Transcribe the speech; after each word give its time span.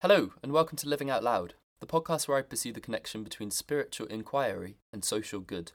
Hello, 0.00 0.30
and 0.44 0.52
welcome 0.52 0.76
to 0.76 0.88
Living 0.88 1.10
Out 1.10 1.24
Loud, 1.24 1.54
the 1.80 1.86
podcast 1.86 2.28
where 2.28 2.38
I 2.38 2.42
pursue 2.42 2.72
the 2.72 2.80
connection 2.80 3.24
between 3.24 3.50
spiritual 3.50 4.06
inquiry 4.06 4.76
and 4.92 5.04
social 5.04 5.40
good. 5.40 5.72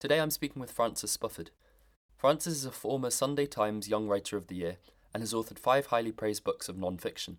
Today 0.00 0.20
I'm 0.20 0.30
speaking 0.30 0.58
with 0.58 0.72
Francis 0.72 1.14
Spufford. 1.14 1.48
Francis 2.16 2.54
is 2.54 2.64
a 2.64 2.70
former 2.70 3.10
Sunday 3.10 3.44
Times 3.44 3.90
Young 3.90 4.08
Writer 4.08 4.38
of 4.38 4.46
the 4.46 4.54
Year 4.54 4.78
and 5.12 5.22
has 5.22 5.34
authored 5.34 5.58
five 5.58 5.88
highly 5.88 6.12
praised 6.12 6.44
books 6.44 6.70
of 6.70 6.78
non 6.78 6.96
fiction. 6.96 7.36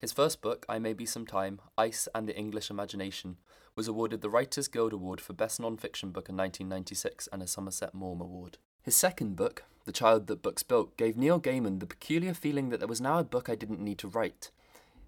His 0.00 0.10
first 0.10 0.42
book, 0.42 0.66
I 0.68 0.80
May 0.80 0.94
Be 0.94 1.06
Some 1.06 1.28
Time 1.28 1.60
Ice 1.78 2.08
and 2.12 2.28
the 2.28 2.36
English 2.36 2.68
Imagination, 2.68 3.36
was 3.76 3.86
awarded 3.86 4.20
the 4.20 4.28
Writers 4.28 4.66
Guild 4.66 4.92
Award 4.92 5.20
for 5.20 5.32
Best 5.32 5.60
Non 5.60 5.76
Fiction 5.76 6.10
Book 6.10 6.28
in 6.28 6.36
1996 6.36 7.28
and 7.32 7.40
a 7.40 7.46
Somerset 7.46 7.94
Maugham 7.94 8.20
Award. 8.20 8.58
His 8.82 8.96
second 8.96 9.36
book, 9.36 9.62
The 9.84 9.92
Child 9.92 10.26
That 10.26 10.42
Books 10.42 10.64
Built, 10.64 10.96
gave 10.96 11.16
Neil 11.16 11.40
Gaiman 11.40 11.78
the 11.78 11.86
peculiar 11.86 12.34
feeling 12.34 12.70
that 12.70 12.80
there 12.80 12.88
was 12.88 13.00
now 13.00 13.20
a 13.20 13.24
book 13.24 13.48
I 13.48 13.54
didn't 13.54 13.78
need 13.78 13.98
to 13.98 14.08
write 14.08 14.50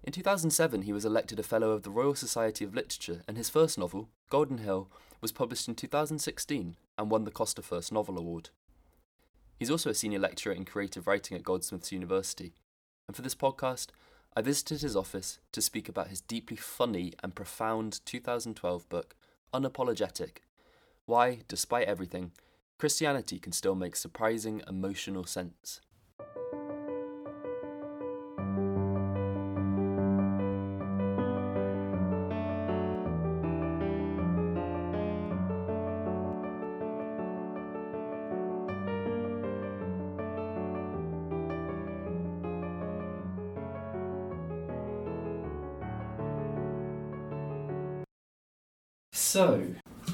in 0.07 0.13
2007, 0.13 0.83
he 0.83 0.93
was 0.93 1.03
elected 1.03 1.37
a 1.37 1.43
Fellow 1.43 1.71
of 1.71 1.83
the 1.83 1.89
Royal 1.89 2.15
Society 2.15 2.63
of 2.63 2.73
Literature, 2.73 3.23
and 3.27 3.35
his 3.35 3.49
first 3.49 3.77
novel, 3.77 4.07
Golden 4.29 4.59
Hill, 4.59 4.89
was 5.19 5.33
published 5.33 5.67
in 5.67 5.75
2016 5.75 6.77
and 6.97 7.11
won 7.11 7.25
the 7.25 7.29
Costa 7.29 7.61
First 7.61 7.91
Novel 7.91 8.17
Award. 8.17 8.49
He's 9.59 9.69
also 9.69 9.89
a 9.89 9.93
senior 9.93 10.19
lecturer 10.19 10.53
in 10.53 10.63
creative 10.63 11.07
writing 11.07 11.35
at 11.35 11.43
Goldsmiths 11.43 11.91
University, 11.91 12.53
and 13.05 13.17
for 13.17 13.21
this 13.21 13.35
podcast, 13.35 13.87
I 14.33 14.41
visited 14.41 14.79
his 14.79 14.95
office 14.95 15.39
to 15.51 15.61
speak 15.61 15.89
about 15.89 16.07
his 16.07 16.21
deeply 16.21 16.55
funny 16.55 17.11
and 17.21 17.35
profound 17.35 17.99
2012 18.05 18.87
book, 18.87 19.13
Unapologetic 19.53 20.37
Why, 21.05 21.39
Despite 21.49 21.85
Everything, 21.85 22.31
Christianity 22.77 23.39
Can 23.39 23.51
Still 23.51 23.75
Make 23.75 23.97
Surprising 23.97 24.61
Emotional 24.69 25.25
Sense. 25.25 25.81
So, 49.27 49.61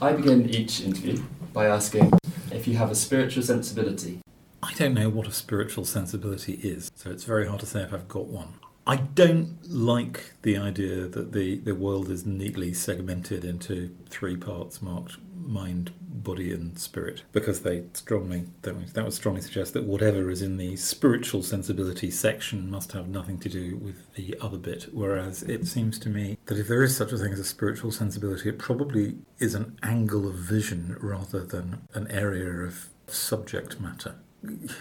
I 0.02 0.14
begin 0.14 0.50
each 0.50 0.81
interview 0.81 1.22
by 1.53 1.67
asking 1.67 2.11
if 2.52 2.67
you 2.67 2.78
have 2.78 2.89
a 2.89 2.95
spiritual 2.95 3.44
sensibility. 3.44 4.22
I 4.64 4.73
don't 4.73 4.95
know 4.95 5.08
what 5.08 5.28
a 5.28 5.31
spiritual 5.31 5.86
sensibility 5.86 6.53
is, 6.53 6.92
so 6.95 7.11
it's 7.11 7.23
very 7.23 7.47
hard 7.47 7.59
to 7.59 7.67
say 7.67 7.83
if 7.83 7.94
I've 7.94 8.08
got 8.08 8.25
one. 8.25 8.55
I 8.88 8.95
don't 8.95 9.59
like 9.70 10.33
the 10.42 10.58
idea 10.58 11.08
that 11.08 11.31
the, 11.31 11.59
the 11.59 11.75
world 11.75 12.09
is 12.09 12.25
neatly 12.25 12.73
segmented 12.73 13.45
into 13.45 13.95
three 14.09 14.36
parts 14.36 14.81
marked 14.81 15.17
mind, 15.45 15.91
body, 15.99 16.52
and 16.52 16.77
spirit, 16.77 17.23
because 17.31 17.61
they 17.61 17.83
strongly 17.94 18.45
that 18.61 18.75
would 18.75 19.13
strongly 19.13 19.41
suggest 19.41 19.73
that 19.73 19.83
whatever 19.83 20.30
is 20.30 20.41
in 20.41 20.58
the 20.58 20.75
spiritual 20.75 21.44
sensibility 21.44 22.09
section 22.09 22.69
must 22.69 22.91
have 22.94 23.08
nothing 23.08 23.38
to 23.39 23.49
do 23.49 23.77
with 23.77 24.14
the 24.16 24.36
other 24.41 24.58
bit. 24.58 24.88
Whereas 24.91 25.44
it 25.44 25.67
seems 25.67 25.99
to 25.99 26.09
me 26.09 26.38
that 26.45 26.58
if 26.58 26.67
there 26.67 26.83
is 26.83 26.95
such 26.95 27.11
a 27.11 27.17
thing 27.17 27.33
as 27.33 27.39
a 27.39 27.44
spiritual 27.44 27.91
sensibility, 27.91 28.49
it 28.49 28.59
probably 28.59 29.17
is 29.39 29.55
an 29.55 29.77
angle 29.83 30.27
of 30.27 30.36
vision 30.36 30.97
rather 30.99 31.44
than 31.44 31.88
an 31.94 32.09
area 32.09 32.49
of 32.49 32.89
subject 33.08 33.80
matter. 33.80 34.16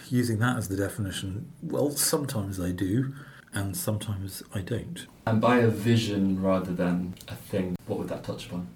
Using 0.09 0.39
that 0.39 0.57
as 0.57 0.67
the 0.67 0.75
definition, 0.75 1.51
well, 1.61 1.91
sometimes 1.91 2.59
I 2.59 2.71
do 2.71 3.13
and 3.53 3.77
sometimes 3.77 4.43
I 4.53 4.61
don't. 4.61 5.05
And 5.25 5.39
by 5.39 5.59
a 5.59 5.67
vision 5.67 6.41
rather 6.41 6.73
than 6.73 7.15
a 7.27 7.35
thing, 7.35 7.75
what 7.85 7.99
would 7.99 8.09
that 8.09 8.23
touch 8.23 8.47
upon? 8.47 8.67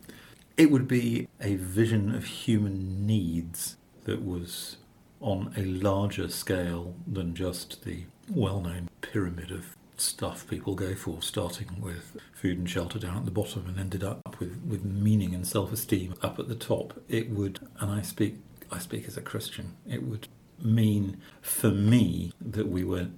It 0.58 0.72
would 0.72 0.88
be 0.88 1.28
a 1.40 1.56
vision 1.56 2.16
of 2.16 2.26
human 2.26 3.06
needs 3.06 3.78
that 4.06 4.26
was 4.26 4.78
on 5.22 5.54
a 5.56 5.64
larger 5.64 6.30
scale 6.30 6.96
than 7.06 7.36
just 7.36 7.84
the 7.84 8.06
well 8.28 8.62
known 8.62 8.90
pyramid 9.02 9.52
of 9.52 9.76
stuff 9.98 10.48
people 10.48 10.74
go 10.74 10.96
for, 10.96 11.22
starting 11.22 11.80
with 11.80 12.18
food 12.34 12.58
and 12.58 12.68
shelter 12.68 12.98
down 12.98 13.18
at 13.18 13.26
the 13.26 13.32
bottom 13.32 13.68
and 13.68 13.80
ended 13.80 14.04
up 14.04 14.40
with, 14.40 14.60
with 14.68 14.84
meaning 14.84 15.36
and 15.36 15.46
self 15.46 15.72
esteem 15.72 16.16
up 16.24 16.40
at 16.40 16.48
the 16.48 16.56
top. 16.56 17.04
It 17.08 17.30
would, 17.30 17.60
and 17.80 17.92
I 17.92 18.02
speak 18.02 18.38
I 18.72 18.80
speak 18.80 19.08
as 19.08 19.16
a 19.16 19.22
Christian, 19.22 19.76
it 19.88 20.02
would 20.04 20.28
mean 20.60 21.18
for 21.40 21.70
me 21.70 22.34
that 22.42 22.68
we 22.68 22.84
were 22.84 23.10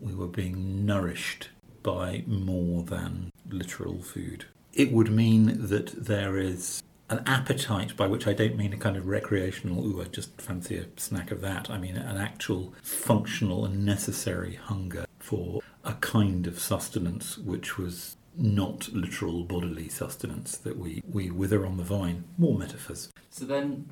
we 0.00 0.14
were 0.14 0.28
being 0.28 0.86
nourished 0.86 1.48
by 1.82 2.22
more 2.28 2.84
than 2.84 3.32
literal 3.48 4.02
food 4.02 4.46
it 4.76 4.92
would 4.92 5.10
mean 5.10 5.66
that 5.68 6.04
there 6.04 6.38
is 6.38 6.82
an 7.08 7.22
appetite, 7.24 7.96
by 7.96 8.06
which 8.06 8.26
I 8.26 8.34
don't 8.34 8.56
mean 8.56 8.72
a 8.72 8.76
kind 8.76 8.96
of 8.96 9.06
recreational, 9.06 9.86
ooh, 9.86 10.02
I 10.02 10.04
just 10.04 10.40
fancy 10.40 10.76
a 10.76 10.86
snack 10.96 11.30
of 11.30 11.40
that. 11.40 11.70
I 11.70 11.78
mean 11.78 11.96
an 11.96 12.18
actual 12.18 12.74
functional 12.82 13.64
and 13.64 13.84
necessary 13.84 14.56
hunger 14.56 15.06
for 15.18 15.60
a 15.84 15.94
kind 15.94 16.46
of 16.46 16.58
sustenance 16.58 17.38
which 17.38 17.78
was 17.78 18.16
not 18.36 18.88
literal 18.92 19.44
bodily 19.44 19.88
sustenance 19.88 20.58
that 20.58 20.76
we, 20.76 21.02
we 21.10 21.30
wither 21.30 21.64
on 21.64 21.78
the 21.78 21.82
vine, 21.82 22.24
more 22.36 22.58
metaphors. 22.58 23.10
So 23.30 23.46
then, 23.46 23.88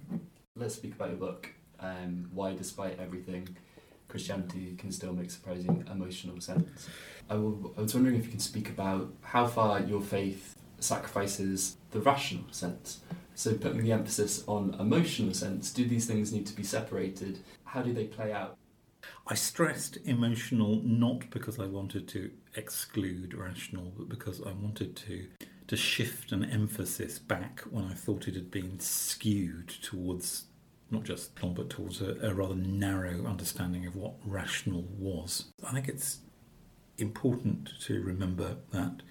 let's 0.55 0.75
speak 0.75 0.95
about 0.95 1.09
your 1.11 1.19
book. 1.19 1.51
Um, 1.81 2.29
why, 2.33 2.55
despite 2.55 2.99
everything, 3.01 3.57
Christianity 4.09 4.75
can 4.77 4.93
still 4.93 5.13
make 5.13 5.31
surprising 5.31 5.85
emotional 5.91 6.41
sense. 6.41 6.89
I, 7.31 7.37
will, 7.37 7.75
I 7.79 7.81
was 7.81 7.95
wondering 7.95 8.17
if 8.17 8.27
you 8.27 8.31
can 8.31 8.41
speak 8.41 8.69
about 8.69 9.13
how 9.23 9.47
far 9.47 9.81
your 9.81 10.01
faith 10.01 10.54
sacrifices 10.85 11.77
the 11.91 12.01
rational 12.01 12.45
sense. 12.51 13.01
So, 13.35 13.55
putting 13.55 13.83
the 13.83 13.93
emphasis 13.93 14.45
on 14.47 14.77
emotional 14.79 15.35
sense, 15.35 15.73
do 15.73 15.85
these 15.87 16.07
things 16.07 16.33
need 16.33 16.47
to 16.47 16.55
be 16.55 16.63
separated? 16.63 17.41
How 17.65 17.83
do 17.83 17.93
they 17.93 18.05
play 18.05 18.33
out? 18.33 18.57
I 19.27 19.35
stressed 19.35 19.99
emotional 20.05 20.81
not 20.85 21.31
because 21.31 21.59
I 21.59 21.67
wanted 21.67 22.07
to 22.09 22.31
exclude 22.55 23.35
rational, 23.35 23.93
but 23.97 24.09
because 24.09 24.41
I 24.41 24.53
wanted 24.53 24.97
to 24.97 25.27
to 25.67 25.77
shift 25.77 26.31
an 26.31 26.45
emphasis 26.45 27.19
back 27.19 27.61
when 27.71 27.87
I 27.87 27.95
thought 27.95 28.29
it 28.29 28.35
had 28.35 28.51
been 28.51 28.79
skewed 28.81 29.69
towards 29.69 30.45
not 30.91 31.05
just 31.05 31.35
but 31.41 31.71
towards 31.71 32.03
a, 32.03 32.17
a 32.23 32.35
rather 32.35 32.55
narrow 32.55 33.25
understanding 33.27 33.87
of 33.87 33.97
what 33.97 34.15
rational 34.25 34.83
was. 34.99 35.47
I 35.67 35.73
think 35.73 35.89
it's 35.89 36.19
important 36.99 37.73
to 37.81 38.03
remember 38.03 38.59
that 38.73 39.03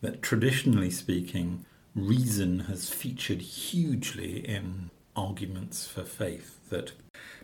that 0.00 0.22
traditionally 0.22 0.90
speaking, 0.90 1.64
reason 1.94 2.60
has 2.60 2.90
featured 2.90 3.40
hugely 3.40 4.38
in 4.48 4.90
arguments 5.16 5.86
for 5.86 6.04
faith. 6.04 6.58
That 6.70 6.92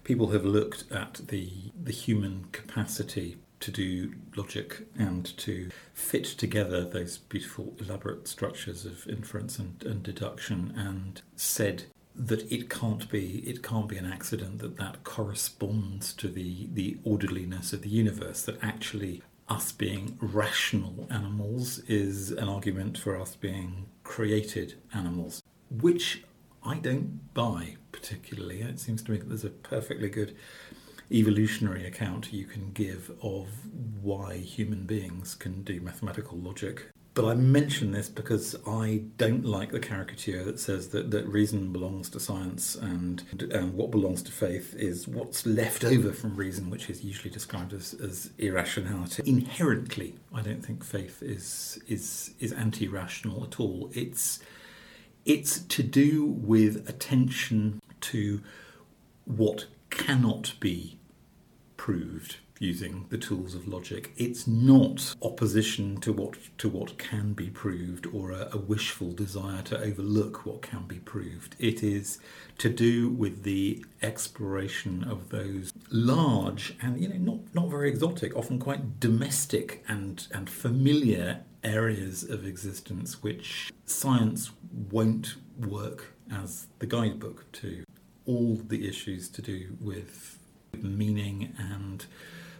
people 0.04 0.28
have 0.28 0.44
looked 0.44 0.84
at 0.90 1.28
the 1.28 1.50
the 1.80 1.92
human 1.92 2.46
capacity 2.52 3.38
to 3.60 3.70
do 3.70 4.14
logic 4.36 4.86
and 4.98 5.36
to 5.38 5.70
fit 5.94 6.24
together 6.24 6.84
those 6.84 7.18
beautiful 7.18 7.74
elaborate 7.80 8.28
structures 8.28 8.84
of 8.84 9.06
inference 9.08 9.58
and, 9.58 9.82
and 9.84 10.02
deduction 10.02 10.74
and 10.76 11.22
said 11.36 11.84
that 12.14 12.50
it 12.50 12.70
can't 12.70 13.10
be 13.10 13.38
it 13.46 13.62
can't 13.62 13.88
be 13.88 13.96
an 13.96 14.10
accident 14.10 14.58
that 14.58 14.76
that 14.76 15.04
corresponds 15.04 16.12
to 16.14 16.28
the 16.28 16.68
the 16.72 16.96
orderliness 17.04 17.72
of 17.72 17.82
the 17.82 17.88
universe 17.88 18.42
that 18.42 18.62
actually 18.62 19.22
us 19.48 19.72
being 19.72 20.18
rational 20.20 21.06
animals 21.10 21.78
is 21.80 22.30
an 22.30 22.48
argument 22.48 22.98
for 22.98 23.20
us 23.20 23.36
being 23.36 23.86
created 24.02 24.74
animals, 24.92 25.42
which 25.70 26.24
I 26.64 26.76
don't 26.76 27.32
buy 27.32 27.76
particularly. 27.92 28.62
It 28.62 28.80
seems 28.80 29.02
to 29.02 29.12
me 29.12 29.18
that 29.18 29.28
there's 29.28 29.44
a 29.44 29.50
perfectly 29.50 30.08
good 30.08 30.36
evolutionary 31.12 31.86
account 31.86 32.32
you 32.32 32.44
can 32.44 32.72
give 32.72 33.12
of 33.22 33.46
why 34.02 34.38
human 34.38 34.84
beings 34.84 35.34
can 35.36 35.62
do 35.62 35.80
mathematical 35.80 36.36
logic 36.38 36.86
but 37.16 37.24
I 37.24 37.34
mention 37.34 37.92
this 37.92 38.10
because 38.10 38.54
I 38.66 39.04
don't 39.16 39.46
like 39.46 39.72
the 39.72 39.80
caricature 39.80 40.44
that 40.44 40.60
says 40.60 40.88
that, 40.88 41.10
that 41.12 41.26
reason 41.26 41.72
belongs 41.72 42.10
to 42.10 42.20
science 42.20 42.74
and, 42.74 43.24
and 43.50 43.72
what 43.72 43.90
belongs 43.90 44.22
to 44.24 44.32
faith 44.32 44.74
is 44.76 45.08
what's 45.08 45.46
left 45.46 45.82
over 45.82 46.12
from 46.12 46.36
reason, 46.36 46.68
which 46.68 46.90
is 46.90 47.02
usually 47.02 47.30
described 47.30 47.72
as, 47.72 47.94
as 47.94 48.32
irrationality. 48.36 49.22
Inherently, 49.24 50.16
I 50.34 50.42
don't 50.42 50.62
think 50.62 50.84
faith 50.84 51.22
is 51.22 51.80
is 51.88 52.34
is 52.38 52.52
anti-rational 52.52 53.44
at 53.44 53.58
all. 53.58 53.90
It's 53.94 54.40
it's 55.24 55.60
to 55.60 55.82
do 55.82 56.26
with 56.26 56.86
attention 56.86 57.80
to 58.02 58.42
what 59.24 59.64
cannot 59.88 60.52
be 60.60 60.98
proved 61.78 62.36
using 62.58 63.06
the 63.10 63.18
tools 63.18 63.54
of 63.54 63.68
logic. 63.68 64.12
It's 64.16 64.46
not 64.46 65.14
opposition 65.22 66.00
to 66.00 66.12
what 66.12 66.36
to 66.58 66.68
what 66.68 66.98
can 66.98 67.32
be 67.32 67.50
proved 67.50 68.06
or 68.06 68.30
a, 68.30 68.48
a, 68.52 68.58
wishful 68.58 69.12
desire 69.12 69.62
to 69.62 69.78
overlook 69.78 70.46
what 70.46 70.62
can 70.62 70.84
be 70.86 70.98
proved. 70.98 71.54
It 71.58 71.82
is 71.82 72.18
to 72.58 72.68
do 72.68 73.08
with 73.08 73.42
the 73.42 73.84
exploration 74.02 75.04
of 75.04 75.28
those 75.28 75.72
large 75.90 76.76
and 76.80 77.00
you 77.00 77.08
know 77.08 77.16
not 77.16 77.54
not 77.54 77.68
very 77.68 77.88
exotic, 77.88 78.34
often 78.36 78.58
quite 78.58 79.00
domestic 79.00 79.84
and 79.88 80.26
and 80.32 80.48
familiar 80.48 81.40
areas 81.62 82.22
of 82.22 82.46
existence 82.46 83.22
which 83.22 83.72
science 83.86 84.52
won't 84.90 85.34
work 85.58 86.14
as 86.32 86.66
the 86.78 86.86
guidebook 86.86 87.50
to 87.52 87.84
all 88.24 88.56
the 88.68 88.88
issues 88.88 89.28
to 89.28 89.42
do 89.42 89.76
with 89.80 90.38
meaning 90.82 91.54
and 91.58 92.06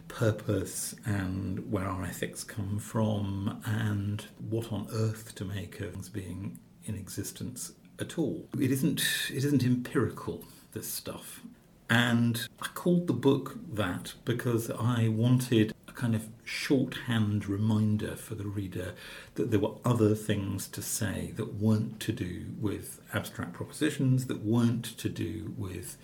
purpose 0.07 0.95
and 1.05 1.71
where 1.71 1.85
our 1.85 2.03
ethics 2.03 2.43
come 2.43 2.79
from 2.79 3.61
and 3.65 4.25
what 4.49 4.71
on 4.71 4.87
earth 4.91 5.35
to 5.35 5.45
make 5.45 5.79
of 5.79 5.93
things 5.93 6.09
being 6.09 6.59
in 6.85 6.95
existence 6.95 7.73
at 7.99 8.17
all. 8.17 8.47
It 8.59 8.71
isn't 8.71 9.01
it 9.29 9.43
isn't 9.43 9.63
empirical 9.63 10.43
this 10.73 10.87
stuff. 10.87 11.41
And 11.89 12.47
I 12.61 12.67
called 12.73 13.07
the 13.07 13.13
book 13.13 13.57
that 13.73 14.13
because 14.25 14.69
I 14.69 15.07
wanted 15.07 15.73
a 15.87 15.93
kind 15.93 16.15
of 16.15 16.27
shorthand 16.43 17.47
reminder 17.47 18.15
for 18.15 18.35
the 18.35 18.45
reader 18.45 18.93
that 19.35 19.51
there 19.51 19.59
were 19.59 19.75
other 19.85 20.13
things 20.13 20.67
to 20.69 20.81
say 20.81 21.31
that 21.37 21.55
weren't 21.55 21.99
to 22.01 22.11
do 22.11 22.47
with 22.59 22.99
abstract 23.13 23.53
propositions, 23.53 24.27
that 24.27 24.43
weren't 24.43 24.97
to 24.97 25.07
do 25.07 25.53
with 25.57 25.97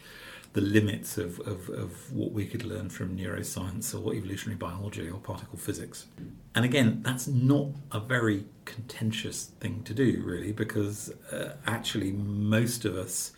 the 0.54 0.62
limits 0.62 1.18
of, 1.18 1.40
of, 1.42 1.68
of 1.70 2.14
what 2.14 2.32
we 2.32 2.46
could 2.46 2.64
learn 2.64 2.90
from 2.90 3.18
neuroscience 3.18 3.94
or 3.94 4.14
evolutionary 4.14 4.56
biology 4.56 5.10
or 5.10 5.20
particle 5.20 5.58
physics. 5.58 6.06
And 6.54 6.64
again, 6.64 7.02
that's 7.04 7.28
not 7.28 7.70
a 7.92 8.00
very 8.00 8.46
contentious 8.66 9.46
thing 9.60 9.82
to 9.84 9.94
do, 9.94 10.22
really, 10.24 10.52
because 10.52 11.12
uh, 11.32 11.54
actually 11.66 12.12
most 12.12 12.86
of 12.86 12.96
us 12.96 13.32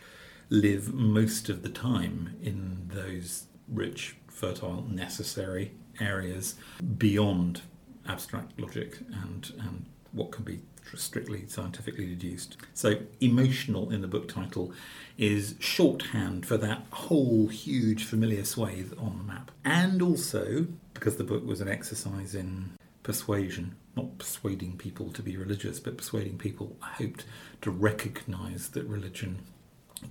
live 0.50 0.94
most 0.94 1.50
of 1.50 1.64
the 1.64 1.70
time 1.70 2.36
in 2.42 2.90
those 2.94 3.46
rich, 3.70 4.18
fertile, 4.28 4.86
necessary 4.90 5.72
areas 6.02 6.56
beyond 6.98 7.62
abstract 8.08 8.60
logic 8.60 9.00
and, 9.24 9.54
and 9.60 9.86
what 10.12 10.32
can 10.32 10.44
be 10.44 10.62
strictly 10.96 11.48
scientifically 11.48 12.06
deduced. 12.06 12.58
So, 12.74 13.00
emotional 13.20 13.92
in 13.92 14.02
the 14.02 14.08
book 14.08 14.28
title 14.28 14.72
is 15.18 15.56
shorthand 15.60 16.46
for 16.46 16.58
that 16.58 16.84
whole 16.92 17.48
huge 17.48 18.04
familiar 18.04 18.44
swathe 18.46 18.94
on 18.98 19.18
the 19.18 19.24
map. 19.24 19.52
And 19.64 20.02
also, 20.02 20.68
because 20.94 21.18
the 21.18 21.24
book 21.24 21.46
was 21.46 21.62
an 21.62 21.68
exercise 21.68 22.36
in 22.36 22.72
persuasion, 23.04 23.76
not 23.96 24.18
persuading 24.18 24.78
people 24.78 25.12
to 25.12 25.22
be 25.22 25.38
religious, 25.38 25.80
but 25.80 25.98
persuading 25.98 26.38
people, 26.38 26.76
I 26.82 26.90
hoped, 26.90 27.26
to 27.62 27.72
recognize 27.72 28.70
that 28.70 28.84
religion 28.86 29.40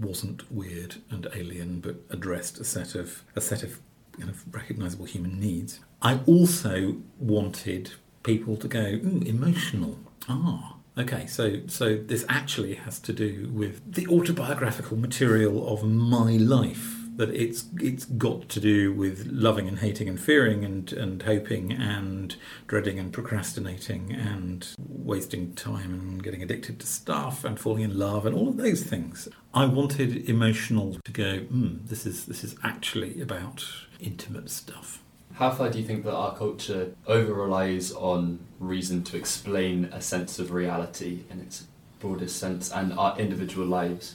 wasn't 0.00 0.50
weird 0.50 0.96
and 1.10 1.26
alien, 1.34 1.80
but 1.80 1.96
addressed 2.10 2.58
a 2.58 2.64
set 2.64 2.94
of 2.94 3.22
a 3.36 3.40
set 3.40 3.62
of 3.62 3.80
kind 4.18 4.30
of 4.30 4.54
recognizable 4.54 5.04
human 5.04 5.40
needs. 5.40 5.80
I 6.00 6.20
also 6.26 6.96
wanted 7.18 7.92
people 8.22 8.56
to 8.56 8.68
go, 8.68 8.80
ooh, 8.80 9.22
emotional. 9.26 9.98
Ah, 10.28 10.76
okay. 10.96 11.26
So, 11.26 11.60
so 11.66 11.96
this 11.96 12.24
actually 12.28 12.74
has 12.74 12.98
to 13.00 13.12
do 13.12 13.50
with 13.52 13.80
the 13.92 14.06
autobiographical 14.08 14.96
material 14.96 15.68
of 15.72 15.84
my 15.84 16.32
life. 16.32 17.00
That 17.16 17.30
it's 17.30 17.66
it's 17.76 18.06
got 18.06 18.48
to 18.48 18.58
do 18.58 18.92
with 18.92 19.28
loving 19.30 19.68
and 19.68 19.78
hating 19.78 20.08
and 20.08 20.18
fearing 20.18 20.64
and, 20.64 20.92
and 20.92 21.22
hoping 21.22 21.72
and 21.72 22.34
dreading 22.66 22.98
and 22.98 23.12
procrastinating 23.12 24.12
and 24.12 24.66
wasting 24.76 25.54
time 25.54 25.94
and 25.94 26.24
getting 26.24 26.42
addicted 26.42 26.80
to 26.80 26.86
stuff 26.88 27.44
and 27.44 27.60
falling 27.60 27.84
in 27.84 27.96
love 27.96 28.26
and 28.26 28.34
all 28.34 28.48
of 28.48 28.56
those 28.56 28.82
things. 28.82 29.28
I 29.52 29.66
wanted 29.66 30.28
emotional 30.28 30.96
to 31.04 31.12
go. 31.12 31.38
Mm, 31.52 31.86
this 31.86 32.04
is 32.04 32.26
this 32.26 32.42
is 32.42 32.56
actually 32.64 33.20
about 33.20 33.64
intimate 34.00 34.50
stuff. 34.50 35.03
How 35.34 35.50
far 35.50 35.68
do 35.68 35.80
you 35.80 35.84
think 35.84 36.04
that 36.04 36.14
our 36.14 36.36
culture 36.36 36.94
over 37.08 37.34
relies 37.34 37.90
on 37.90 38.38
reason 38.60 39.02
to 39.04 39.16
explain 39.16 39.86
a 39.86 40.00
sense 40.00 40.38
of 40.38 40.52
reality 40.52 41.24
in 41.28 41.40
its 41.40 41.66
broadest 41.98 42.38
sense 42.38 42.70
and 42.70 42.92
our 42.92 43.18
individual 43.18 43.66
lives? 43.66 44.14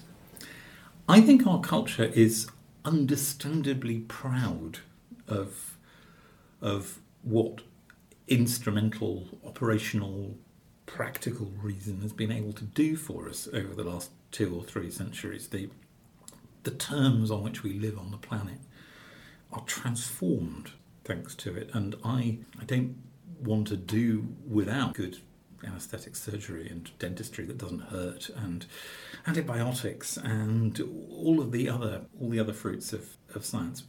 I 1.09 1.19
think 1.19 1.45
our 1.45 1.59
culture 1.59 2.05
is 2.05 2.47
understandably 2.85 3.99
proud 3.99 4.79
of, 5.27 5.77
of 6.61 6.99
what 7.23 7.63
instrumental, 8.29 9.27
operational, 9.45 10.37
practical 10.85 11.51
reason 11.61 11.99
has 11.99 12.13
been 12.13 12.31
able 12.31 12.53
to 12.53 12.63
do 12.63 12.95
for 12.95 13.27
us 13.27 13.49
over 13.53 13.75
the 13.75 13.83
last 13.83 14.11
two 14.31 14.55
or 14.55 14.63
three 14.63 14.89
centuries. 14.89 15.49
The, 15.49 15.69
the 16.63 16.71
terms 16.71 17.29
on 17.29 17.43
which 17.43 17.61
we 17.61 17.73
live 17.73 17.99
on 17.99 18.11
the 18.11 18.17
planet 18.17 18.59
are 19.51 19.63
transformed 19.65 20.71
thanks 21.09 21.33
to 21.35 21.55
it. 21.55 21.71
And 21.73 21.95
I, 22.05 22.37
I 22.61 22.63
don't 22.65 22.95
want 23.41 23.67
to 23.67 23.75
do 23.75 24.27
without 24.47 24.93
good 24.93 25.17
anaesthetic 25.65 26.15
surgery 26.15 26.69
and 26.69 26.89
dentistry 26.99 27.45
that 27.45 27.57
doesn't 27.57 27.79
hurt 27.79 28.29
and 28.29 28.65
antibiotics 29.27 30.15
and 30.15 30.79
all 31.11 31.41
of 31.41 31.51
the 31.51 31.67
other 31.67 32.05
all 32.21 32.29
the 32.29 32.39
other 32.39 32.53
fruits 32.53 32.93
of, 32.93 33.17
of 33.35 33.43
science. 33.43 33.83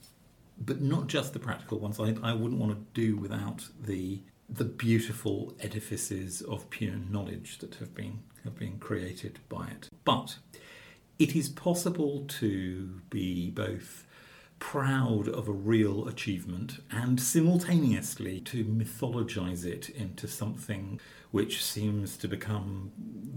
But 0.58 0.80
not 0.80 1.06
just 1.06 1.32
the 1.32 1.38
practical 1.38 1.78
ones. 1.78 2.00
I, 2.00 2.16
I 2.22 2.32
wouldn't 2.32 2.60
want 2.60 2.72
to 2.72 3.00
do 3.00 3.16
without 3.16 3.68
the 3.80 4.22
the 4.48 4.64
beautiful 4.64 5.54
edifices 5.60 6.42
of 6.42 6.68
pure 6.70 6.96
knowledge 6.96 7.58
that 7.58 7.76
have 7.76 7.94
been 7.94 8.20
have 8.44 8.58
been 8.58 8.78
created 8.78 9.38
by 9.48 9.68
it. 9.68 9.90
But 10.04 10.38
it 11.18 11.36
is 11.36 11.50
possible 11.50 12.24
to 12.40 13.00
be 13.10 13.50
both 13.50 14.06
proud 14.60 15.26
of 15.26 15.48
a 15.48 15.52
real 15.52 16.06
achievement 16.06 16.78
and 16.92 17.20
simultaneously 17.20 18.40
to 18.40 18.64
mythologize 18.64 19.64
it 19.64 19.88
into 19.88 20.28
something 20.28 21.00
which 21.32 21.64
seems 21.64 22.16
to 22.18 22.28
become 22.28 22.92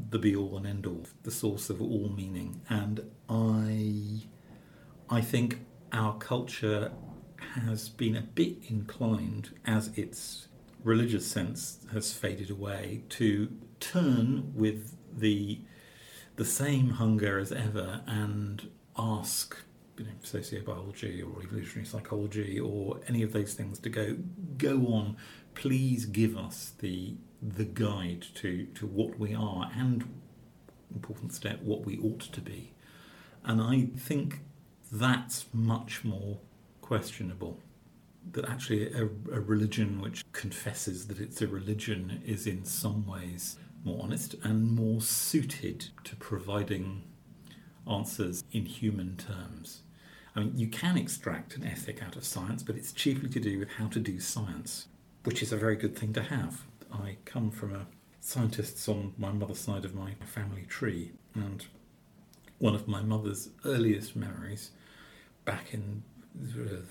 the 0.10 0.20
be 0.20 0.36
all 0.36 0.58
and 0.58 0.68
end 0.68 0.86
all, 0.86 1.08
the 1.24 1.32
source 1.32 1.72
of 1.72 1.82
all 1.82 2.10
meaning. 2.16 2.62
And 2.70 3.10
I, 3.28 4.28
I 5.10 5.22
think 5.22 5.62
our 5.92 6.16
culture 6.18 6.92
has 7.56 7.90
been 7.90 8.16
a 8.16 8.22
bit 8.22 8.58
inclined, 8.70 9.52
as 9.66 9.98
its 9.98 10.48
religious 10.84 11.26
sense 11.26 11.80
has 11.92 12.14
faded 12.14 12.52
away, 12.52 13.04
to 13.10 13.50
turn 13.80 14.54
with 14.56 14.96
the 15.12 15.62
the 16.36 16.46
same 16.46 16.90
hunger 16.92 17.38
as 17.38 17.52
ever 17.52 18.02
and 18.08 18.70
ask 18.98 19.56
you 20.06 20.10
know, 20.10 20.18
sociobiology 20.24 21.22
or 21.24 21.42
evolutionary 21.44 21.86
psychology 21.86 22.60
or 22.60 23.00
any 23.08 23.24
of 23.24 23.34
those 23.34 23.54
things 23.54 23.80
to 23.80 23.90
go 23.90 24.18
go 24.58 24.88
on 24.88 25.16
please 25.56 26.06
give 26.06 26.38
us 26.38 26.74
the 26.80 27.16
the 27.42 27.66
guide 27.66 28.26
to 28.36 28.66
to 28.76 28.86
what 28.86 29.18
we 29.20 29.34
are 29.34 29.70
and 29.76 30.04
important 30.94 31.34
step 31.34 31.62
what 31.62 31.86
we 31.86 31.98
ought 32.00 32.22
to 32.22 32.42
be 32.42 32.74
and 33.44 33.62
i 33.62 33.88
think 33.98 34.40
that's 34.92 35.46
much 35.54 36.04
more 36.04 36.40
questionable 36.82 37.60
that 38.32 38.48
actually 38.48 38.92
a, 38.94 39.04
a 39.04 39.42
religion 39.42 40.00
which 40.00 40.24
confesses 40.32 41.08
that 41.08 41.20
it's 41.20 41.42
a 41.42 41.48
religion 41.48 42.22
is 42.26 42.48
in 42.48 42.64
some 42.64 43.06
ways 43.06 43.58
more 43.84 44.02
honest 44.02 44.36
and 44.44 44.72
more 44.72 45.02
suited 45.02 45.90
to 46.04 46.16
providing 46.16 47.04
answers 47.90 48.44
in 48.52 48.66
human 48.66 49.18
terms. 49.18 49.82
I 50.36 50.40
mean, 50.40 50.58
you 50.58 50.68
can 50.68 50.98
extract 50.98 51.56
an 51.56 51.64
ethic 51.64 52.02
out 52.02 52.16
of 52.16 52.26
science, 52.26 52.64
but 52.64 52.76
it's 52.76 52.92
chiefly 52.92 53.30
to 53.30 53.40
do 53.40 53.60
with 53.60 53.70
how 53.70 53.88
to 53.88 54.00
do 54.00 54.20
science, 54.20 54.88
which 55.24 55.44
is 55.44 55.52
a 55.52 55.58
very 55.58 55.76
good 55.76 55.96
thing 55.96 56.14
to 56.14 56.24
have. 56.24 56.64
I 56.92 57.18
come 57.26 57.52
from 57.52 57.74
a 57.74 57.86
scientists 58.20 58.88
on 58.88 59.14
my 59.18 59.32
mother's 59.32 59.60
side 59.60 59.86
of 59.86 59.94
my 59.94 60.14
family 60.26 60.64
tree, 60.64 61.12
and 61.36 61.66
one 62.58 62.74
of 62.74 62.88
my 62.88 63.02
mother's 63.02 63.50
earliest 63.66 64.16
memories 64.16 64.72
back 65.46 65.74
in 65.74 66.04
the 66.34 66.84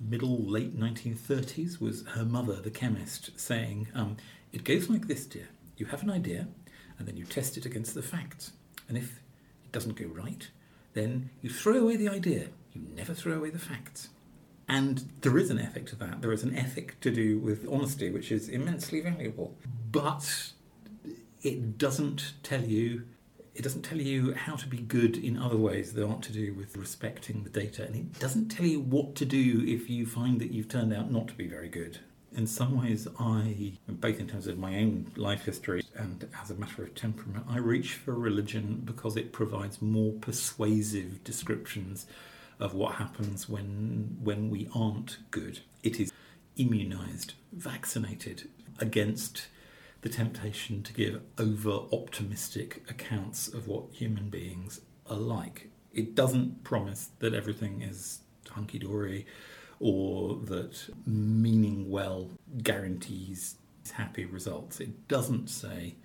middle, 0.00 0.38
late 0.38 0.78
1930s 0.78 1.80
was 1.80 2.04
her 2.08 2.24
mother, 2.24 2.54
the 2.54 2.70
chemist, 2.70 3.38
saying, 3.38 3.88
um, 3.94 4.16
It 4.52 4.64
goes 4.64 4.88
like 4.88 5.06
this, 5.06 5.26
dear. 5.26 5.48
You 5.76 5.86
have 5.86 6.02
an 6.02 6.10
idea, 6.10 6.48
and 6.98 7.06
then 7.06 7.16
you 7.16 7.24
test 7.24 7.56
it 7.56 7.66
against 7.66 7.94
the 7.94 8.02
facts. 8.02 8.52
And 8.88 8.96
if 8.96 9.20
it 9.64 9.72
doesn't 9.72 9.96
go 9.96 10.06
right, 10.06 10.48
then 10.94 11.30
you 11.42 11.50
throw 11.50 11.78
away 11.78 11.96
the 11.96 12.08
idea. 12.08 12.48
You 12.78 12.94
never 12.94 13.14
throw 13.14 13.34
away 13.34 13.50
the 13.50 13.58
facts. 13.58 14.08
And 14.68 15.08
there 15.22 15.38
is 15.38 15.50
an 15.50 15.58
ethic 15.58 15.86
to 15.86 15.96
that. 15.96 16.20
There 16.20 16.32
is 16.32 16.42
an 16.42 16.54
ethic 16.54 17.00
to 17.00 17.10
do 17.10 17.38
with 17.38 17.66
honesty, 17.70 18.10
which 18.10 18.30
is 18.30 18.48
immensely 18.48 19.00
valuable. 19.00 19.56
But 19.90 20.52
it 21.42 21.78
doesn't 21.78 22.34
tell 22.42 22.62
you 22.62 23.04
It 23.54 23.64
doesn't 23.64 23.82
tell 23.82 24.00
you 24.00 24.34
how 24.34 24.54
to 24.54 24.68
be 24.68 24.78
good 24.78 25.16
in 25.16 25.36
other 25.36 25.56
ways 25.56 25.92
that 25.94 26.06
aren't 26.06 26.22
to 26.24 26.32
do 26.32 26.54
with 26.54 26.76
respecting 26.76 27.42
the 27.42 27.50
data. 27.50 27.84
And 27.84 27.96
it 27.96 28.20
doesn't 28.20 28.50
tell 28.50 28.66
you 28.66 28.78
what 28.78 29.16
to 29.16 29.24
do 29.24 29.64
if 29.66 29.90
you 29.90 30.06
find 30.06 30.40
that 30.40 30.52
you've 30.52 30.68
turned 30.68 30.92
out 30.92 31.10
not 31.10 31.26
to 31.28 31.34
be 31.34 31.48
very 31.48 31.68
good. 31.68 31.98
In 32.36 32.46
some 32.46 32.80
ways, 32.80 33.08
I, 33.18 33.72
both 33.88 34.20
in 34.20 34.28
terms 34.28 34.46
of 34.46 34.58
my 34.58 34.76
own 34.76 35.10
life 35.16 35.44
history 35.44 35.82
and 35.96 36.28
as 36.40 36.50
a 36.52 36.54
matter 36.54 36.84
of 36.84 36.94
temperament, 36.94 37.46
I 37.48 37.58
reach 37.58 37.94
for 37.94 38.14
religion 38.14 38.82
because 38.84 39.16
it 39.16 39.32
provides 39.32 39.82
more 39.82 40.12
persuasive 40.12 41.24
descriptions 41.24 42.06
of 42.60 42.74
what 42.74 42.94
happens 42.96 43.48
when, 43.48 44.16
when 44.22 44.50
we 44.50 44.68
aren't 44.74 45.18
good. 45.30 45.60
It 45.82 46.00
is 46.00 46.12
immunized, 46.56 47.34
vaccinated 47.52 48.48
against 48.78 49.46
the 50.02 50.08
temptation 50.08 50.82
to 50.82 50.92
give 50.92 51.20
over 51.38 51.70
optimistic 51.92 52.84
accounts 52.88 53.48
of 53.48 53.66
what 53.66 53.84
human 53.92 54.28
beings 54.28 54.80
are 55.08 55.16
like. 55.16 55.70
It 55.92 56.14
doesn't 56.14 56.64
promise 56.64 57.10
that 57.18 57.34
everything 57.34 57.82
is 57.82 58.20
hunky 58.50 58.78
dory 58.78 59.26
or 59.80 60.36
that 60.44 60.88
meaning 61.06 61.90
well 61.90 62.30
guarantees 62.62 63.56
happy 63.92 64.24
results. 64.24 64.80
It 64.80 65.08
doesn't 65.08 65.48
say 65.48 65.96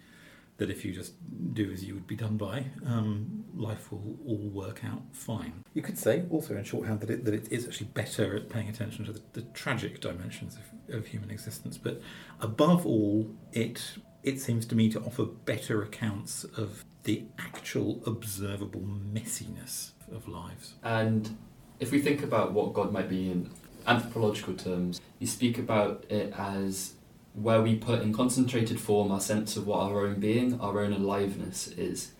that 0.58 0.70
if 0.70 0.86
you 0.86 0.94
just 0.94 1.14
do 1.54 1.72
as 1.72 1.84
you 1.84 1.94
would 1.94 2.08
be 2.08 2.16
done 2.16 2.38
by, 2.38 2.66
um, 2.86 3.44
life 3.56 3.92
will 3.92 4.18
all 4.26 4.50
work 4.50 4.84
out 4.86 5.02
fine. 5.12 5.64
You 5.74 5.82
could 5.82 5.98
say 5.98 6.24
also 6.30 6.56
in 6.56 6.64
shorthand 6.64 7.02
that 7.02 7.10
it, 7.10 7.26
that 7.26 7.34
it 7.34 7.52
is 7.52 7.68
actually 7.68 7.88
better 7.88 8.36
at 8.36 8.50
paying 8.50 8.70
attention 8.70 9.06
to 9.06 9.14
the, 9.14 9.22
the 9.34 9.42
tragic 9.42 10.02
dimensions 10.02 10.58
of, 10.58 10.96
of 10.96 11.08
human 11.08 11.32
existence, 11.32 11.78
but 11.78 12.02
above 12.40 12.86
all, 12.86 13.30
it 13.52 13.98
it 14.24 14.40
seems 14.40 14.66
to 14.66 14.76
me 14.76 14.90
to 14.90 15.02
offer 15.02 15.26
better 15.26 15.84
accounts 15.84 16.46
of 16.46 16.86
the 17.04 17.24
actual 17.38 18.02
observable 18.06 18.80
messiness 18.80 19.92
of 20.14 20.28
lives. 20.30 20.76
And 20.82 21.38
if 21.82 21.92
we 21.92 22.00
think 22.00 22.24
about 22.24 22.54
what 22.54 22.74
God 22.74 22.94
might 22.94 23.10
be 23.10 23.30
in 23.30 23.50
anthropological 23.86 24.54
terms, 24.54 25.02
you 25.20 25.28
speak 25.28 25.58
about 25.58 26.06
it 26.10 26.34
as 26.38 26.94
where 27.34 27.62
we 27.62 27.76
put 27.76 28.02
in 28.02 28.14
concentrated 28.14 28.80
form 28.80 29.12
our 29.12 29.20
sense 29.20 29.58
of 29.58 29.66
what 29.66 29.80
our 29.80 30.06
own 30.06 30.20
being, 30.20 30.60
our 30.60 30.80
own 30.80 30.94
aliveness 30.94 31.68
is. 31.70 32.12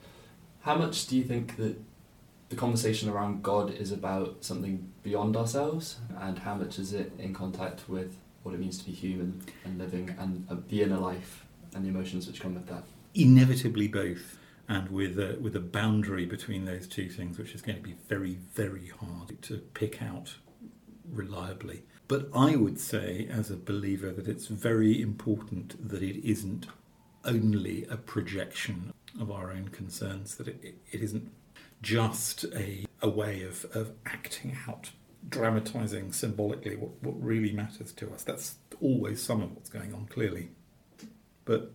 How 0.62 0.76
much 0.76 1.08
do 1.08 1.18
you 1.18 1.24
think 1.24 1.58
that 1.58 1.78
the 2.50 2.56
conversation 2.56 3.10
around 3.10 3.44
God 3.44 3.72
is 3.72 3.92
about 3.92 4.44
something 4.44 4.92
beyond 5.02 5.36
ourselves, 5.36 5.98
and 6.20 6.40
how 6.40 6.56
much 6.56 6.80
is 6.80 6.94
it 6.94 7.12
in 7.18 7.34
contact 7.34 7.90
with 7.90 8.16
what 8.44 8.54
it 8.54 8.60
means 8.60 8.78
to 8.78 8.86
be 8.86 8.92
human 8.92 9.42
and 9.66 9.78
living 9.78 10.16
and 10.20 10.46
uh, 10.50 10.56
the 10.68 10.84
inner 10.84 10.98
life 10.98 11.46
and 11.74 11.84
the 11.84 11.90
emotions 11.90 12.28
which 12.28 12.40
come 12.40 12.56
with 12.56 12.68
that? 12.68 12.84
Inevitably, 13.16 13.88
both, 13.88 14.38
and 14.68 14.90
with 14.90 15.20
a, 15.20 15.38
with 15.42 15.56
a 15.56 15.60
boundary 15.60 16.26
between 16.26 16.66
those 16.66 16.88
two 16.88 17.10
things, 17.10 17.38
which 17.38 17.54
is 17.54 17.62
going 17.62 17.78
to 17.78 17.84
be 17.84 17.96
very, 18.08 18.38
very 18.54 18.88
hard 18.88 19.42
to 19.44 19.58
pick 19.74 20.02
out 20.02 20.36
reliably. 21.12 21.84
But 22.08 22.30
I 22.36 22.56
would 22.56 22.80
say, 22.80 23.28
as 23.32 23.50
a 23.50 23.56
believer, 23.56 24.12
that 24.12 24.28
it's 24.28 24.48
very 24.48 25.02
important 25.02 25.90
that 25.90 26.04
it 26.04 26.24
isn't 26.28 26.68
only 27.26 27.86
a 27.90 27.98
projection 27.98 28.94
of 29.20 29.32
our 29.32 29.52
own 29.52 29.70
concerns, 29.70 30.36
that 30.36 30.48
it, 30.48 30.76
it 30.92 31.02
isn't 31.02 31.32
just 31.82 32.46
a, 32.56 32.86
a 33.02 33.10
way 33.10 33.44
of, 33.44 33.66
of 33.74 33.92
acting 34.06 34.58
out, 34.68 34.92
dramatizing 35.30 36.12
symbolically 36.12 36.76
what, 36.76 36.92
what 37.02 37.22
really 37.22 37.54
matters 37.54 37.92
to 37.94 38.12
us. 38.12 38.24
That's 38.24 38.56
always 38.82 39.22
some 39.22 39.42
of 39.42 39.54
what's 39.54 39.70
going 39.70 39.94
on, 39.94 40.08
clearly. 40.08 40.50
But 41.46 41.72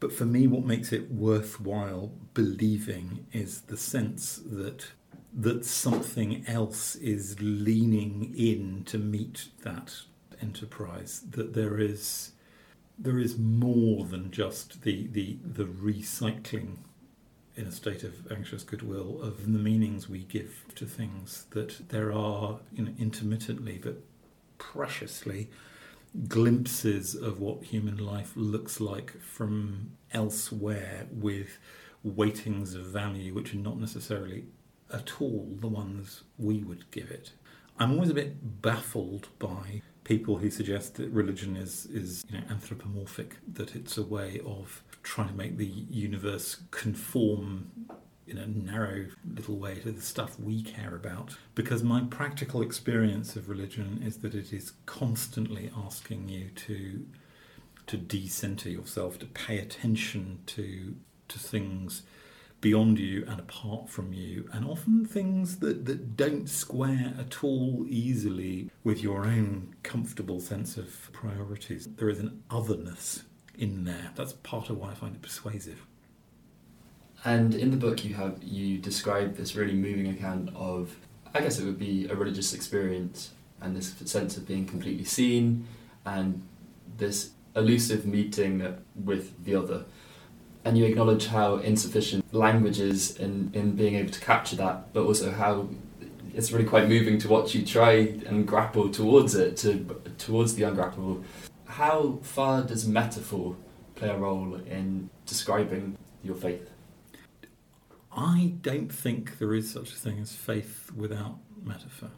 but 0.00 0.12
for 0.12 0.24
me, 0.24 0.46
what 0.46 0.64
makes 0.64 0.92
it 0.92 1.10
worthwhile 1.10 2.12
believing 2.32 3.26
is 3.32 3.62
the 3.62 3.76
sense 3.76 4.40
that 4.46 4.86
that 5.32 5.64
something 5.64 6.44
else 6.46 6.94
is 6.96 7.36
leaning 7.40 8.34
in 8.36 8.84
to 8.84 8.98
meet 8.98 9.48
that 9.62 10.02
enterprise. 10.40 11.22
That 11.30 11.54
there 11.54 11.78
is 11.78 12.32
there 12.98 13.18
is 13.18 13.38
more 13.38 14.04
than 14.04 14.30
just 14.30 14.82
the 14.82 15.06
the, 15.08 15.38
the 15.44 15.64
recycling 15.64 16.78
in 17.56 17.66
a 17.66 17.72
state 17.72 18.04
of 18.04 18.30
anxious 18.30 18.62
goodwill 18.62 19.20
of 19.20 19.42
the 19.52 19.58
meanings 19.58 20.08
we 20.08 20.20
give 20.20 20.64
to 20.76 20.86
things. 20.86 21.46
That 21.50 21.88
there 21.88 22.12
are 22.12 22.60
you 22.72 22.84
know, 22.84 22.92
intermittently 22.98 23.78
but 23.78 24.02
preciously 24.58 25.50
glimpses 26.26 27.14
of 27.14 27.38
what 27.38 27.62
human 27.64 27.96
life 27.98 28.32
looks 28.34 28.80
like 28.80 29.20
from 29.20 29.90
elsewhere 30.12 31.06
with 31.12 31.58
weightings 32.02 32.74
of 32.74 32.86
value 32.86 33.34
which 33.34 33.52
are 33.52 33.58
not 33.58 33.78
necessarily 33.78 34.44
at 34.92 35.20
all 35.20 35.48
the 35.60 35.68
ones 35.68 36.22
we 36.38 36.58
would 36.62 36.90
give 36.90 37.10
it. 37.10 37.32
I'm 37.78 37.92
always 37.92 38.10
a 38.10 38.14
bit 38.14 38.62
baffled 38.62 39.28
by 39.38 39.82
people 40.04 40.38
who 40.38 40.50
suggest 40.50 40.94
that 40.94 41.10
religion 41.10 41.56
is, 41.56 41.86
is 41.86 42.24
you 42.28 42.38
know, 42.38 42.44
anthropomorphic, 42.50 43.36
that 43.52 43.76
it's 43.76 43.98
a 43.98 44.02
way 44.02 44.40
of 44.44 44.82
trying 45.02 45.28
to 45.28 45.34
make 45.34 45.56
the 45.56 45.66
universe 45.66 46.62
conform 46.70 47.70
in 48.26 48.38
a 48.38 48.46
narrow 48.46 49.06
little 49.34 49.56
way 49.56 49.76
to 49.76 49.92
the 49.92 50.02
stuff 50.02 50.38
we 50.38 50.62
care 50.62 50.94
about. 50.94 51.36
Because 51.54 51.82
my 51.82 52.02
practical 52.02 52.62
experience 52.62 53.36
of 53.36 53.48
religion 53.48 54.02
is 54.04 54.18
that 54.18 54.34
it 54.34 54.52
is 54.52 54.72
constantly 54.86 55.70
asking 55.76 56.28
you 56.28 56.50
to 56.50 57.06
to 57.86 57.96
decenter 57.96 58.68
yourself, 58.68 59.18
to 59.18 59.26
pay 59.26 59.58
attention 59.58 60.40
to 60.46 60.94
to 61.28 61.38
things 61.38 62.02
beyond 62.60 62.98
you 62.98 63.24
and 63.28 63.38
apart 63.38 63.88
from 63.88 64.12
you, 64.12 64.48
and 64.52 64.64
often 64.64 65.04
things 65.04 65.58
that, 65.58 65.86
that 65.86 66.16
don't 66.16 66.48
square 66.48 67.14
at 67.18 67.44
all 67.44 67.84
easily 67.88 68.70
with 68.82 69.02
your 69.02 69.24
own 69.24 69.74
comfortable 69.82 70.40
sense 70.40 70.76
of 70.76 71.10
priorities. 71.12 71.88
There 71.96 72.08
is 72.08 72.18
an 72.18 72.42
otherness 72.50 73.22
in 73.56 73.84
there. 73.84 74.12
That's 74.16 74.32
part 74.32 74.70
of 74.70 74.78
why 74.78 74.90
I 74.90 74.94
find 74.94 75.14
it 75.14 75.22
persuasive. 75.22 75.86
And 77.24 77.54
in 77.54 77.70
the 77.70 77.76
book, 77.76 78.04
you 78.04 78.14
have 78.14 78.42
you 78.42 78.78
describe 78.78 79.36
this 79.36 79.56
really 79.56 79.74
moving 79.74 80.08
account 80.08 80.50
of, 80.54 80.94
I 81.34 81.40
guess 81.40 81.58
it 81.58 81.64
would 81.64 81.78
be 81.78 82.08
a 82.08 82.14
religious 82.14 82.54
experience, 82.54 83.30
and 83.60 83.76
this 83.76 83.94
sense 84.04 84.36
of 84.36 84.46
being 84.46 84.66
completely 84.66 85.04
seen, 85.04 85.66
and 86.06 86.42
this 86.96 87.30
elusive 87.56 88.06
meeting 88.06 88.76
with 88.94 89.44
the 89.44 89.54
other 89.56 89.84
and 90.64 90.76
you 90.76 90.84
acknowledge 90.84 91.26
how 91.26 91.56
insufficient 91.56 92.32
language 92.34 92.80
is 92.80 93.16
in, 93.16 93.50
in 93.54 93.72
being 93.72 93.94
able 93.94 94.10
to 94.10 94.20
capture 94.20 94.56
that, 94.56 94.92
but 94.92 95.04
also 95.04 95.30
how 95.30 95.68
it's 96.34 96.52
really 96.52 96.64
quite 96.64 96.88
moving 96.88 97.18
to 97.18 97.28
watch 97.28 97.54
you 97.54 97.64
try 97.64 97.92
and 98.26 98.46
grapple 98.46 98.90
towards 98.90 99.34
it, 99.34 99.56
to 99.58 99.84
towards 100.18 100.54
the 100.54 100.62
ungrappable. 100.62 101.24
How 101.64 102.18
far 102.22 102.62
does 102.62 102.86
metaphor 102.86 103.56
play 103.94 104.08
a 104.08 104.16
role 104.16 104.54
in 104.54 105.10
describing 105.26 105.96
your 106.22 106.36
faith? 106.36 106.70
I 108.12 108.54
don't 108.62 108.92
think 108.92 109.38
there 109.38 109.54
is 109.54 109.70
such 109.70 109.92
a 109.92 109.96
thing 109.96 110.18
as 110.20 110.32
faith 110.32 110.90
without 110.96 111.38
metaphor. 111.62 112.10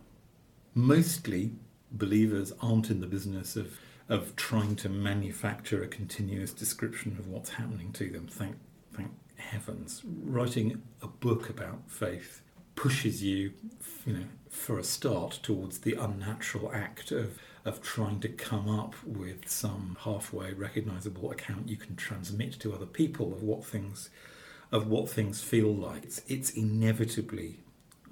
Mostly, 0.74 1.52
believers 1.92 2.52
aren't 2.60 2.90
in 2.90 3.00
the 3.00 3.06
business 3.06 3.56
of 3.56 3.78
of 4.10 4.34
trying 4.34 4.74
to 4.74 4.88
manufacture 4.88 5.82
a 5.82 5.86
continuous 5.86 6.52
description 6.52 7.16
of 7.18 7.28
what's 7.28 7.50
happening 7.50 7.92
to 7.92 8.10
them. 8.10 8.26
Thank, 8.26 8.56
thank 8.92 9.12
heavens. 9.36 10.02
Writing 10.04 10.82
a 11.00 11.06
book 11.06 11.48
about 11.48 11.88
faith 11.88 12.42
pushes 12.74 13.22
you, 13.22 13.52
you 14.04 14.12
know, 14.12 14.24
for 14.50 14.78
a 14.78 14.84
start 14.84 15.38
towards 15.42 15.78
the 15.78 15.94
unnatural 15.94 16.70
act 16.74 17.12
of 17.12 17.38
of 17.64 17.82
trying 17.82 18.18
to 18.18 18.28
come 18.28 18.70
up 18.70 18.94
with 19.04 19.46
some 19.48 19.96
halfway 20.00 20.50
recognizable 20.54 21.30
account 21.30 21.68
you 21.68 21.76
can 21.76 21.94
transmit 21.94 22.58
to 22.58 22.72
other 22.72 22.86
people 22.86 23.34
of 23.34 23.42
what 23.42 23.64
things 23.64 24.08
of 24.72 24.86
what 24.86 25.08
things 25.08 25.42
feel 25.42 25.72
like. 25.74 26.04
It's, 26.04 26.22
it's 26.26 26.50
inevitably 26.50 27.60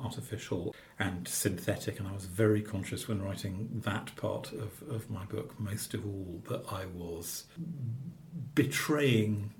artificial 0.00 0.74
and 0.98 1.26
synthetic. 1.26 1.98
And 1.98 2.08
I 2.08 2.12
was 2.12 2.26
very 2.26 2.62
conscious 2.62 3.08
when 3.08 3.22
writing 3.22 3.82
that 3.84 4.14
part 4.16 4.52
of, 4.52 4.82
of 4.88 5.10
my 5.10 5.24
book, 5.24 5.58
most 5.58 5.94
of 5.94 6.04
all, 6.06 6.42
that 6.48 6.64
I 6.70 6.86
was 6.86 7.44
betraying 8.54 9.54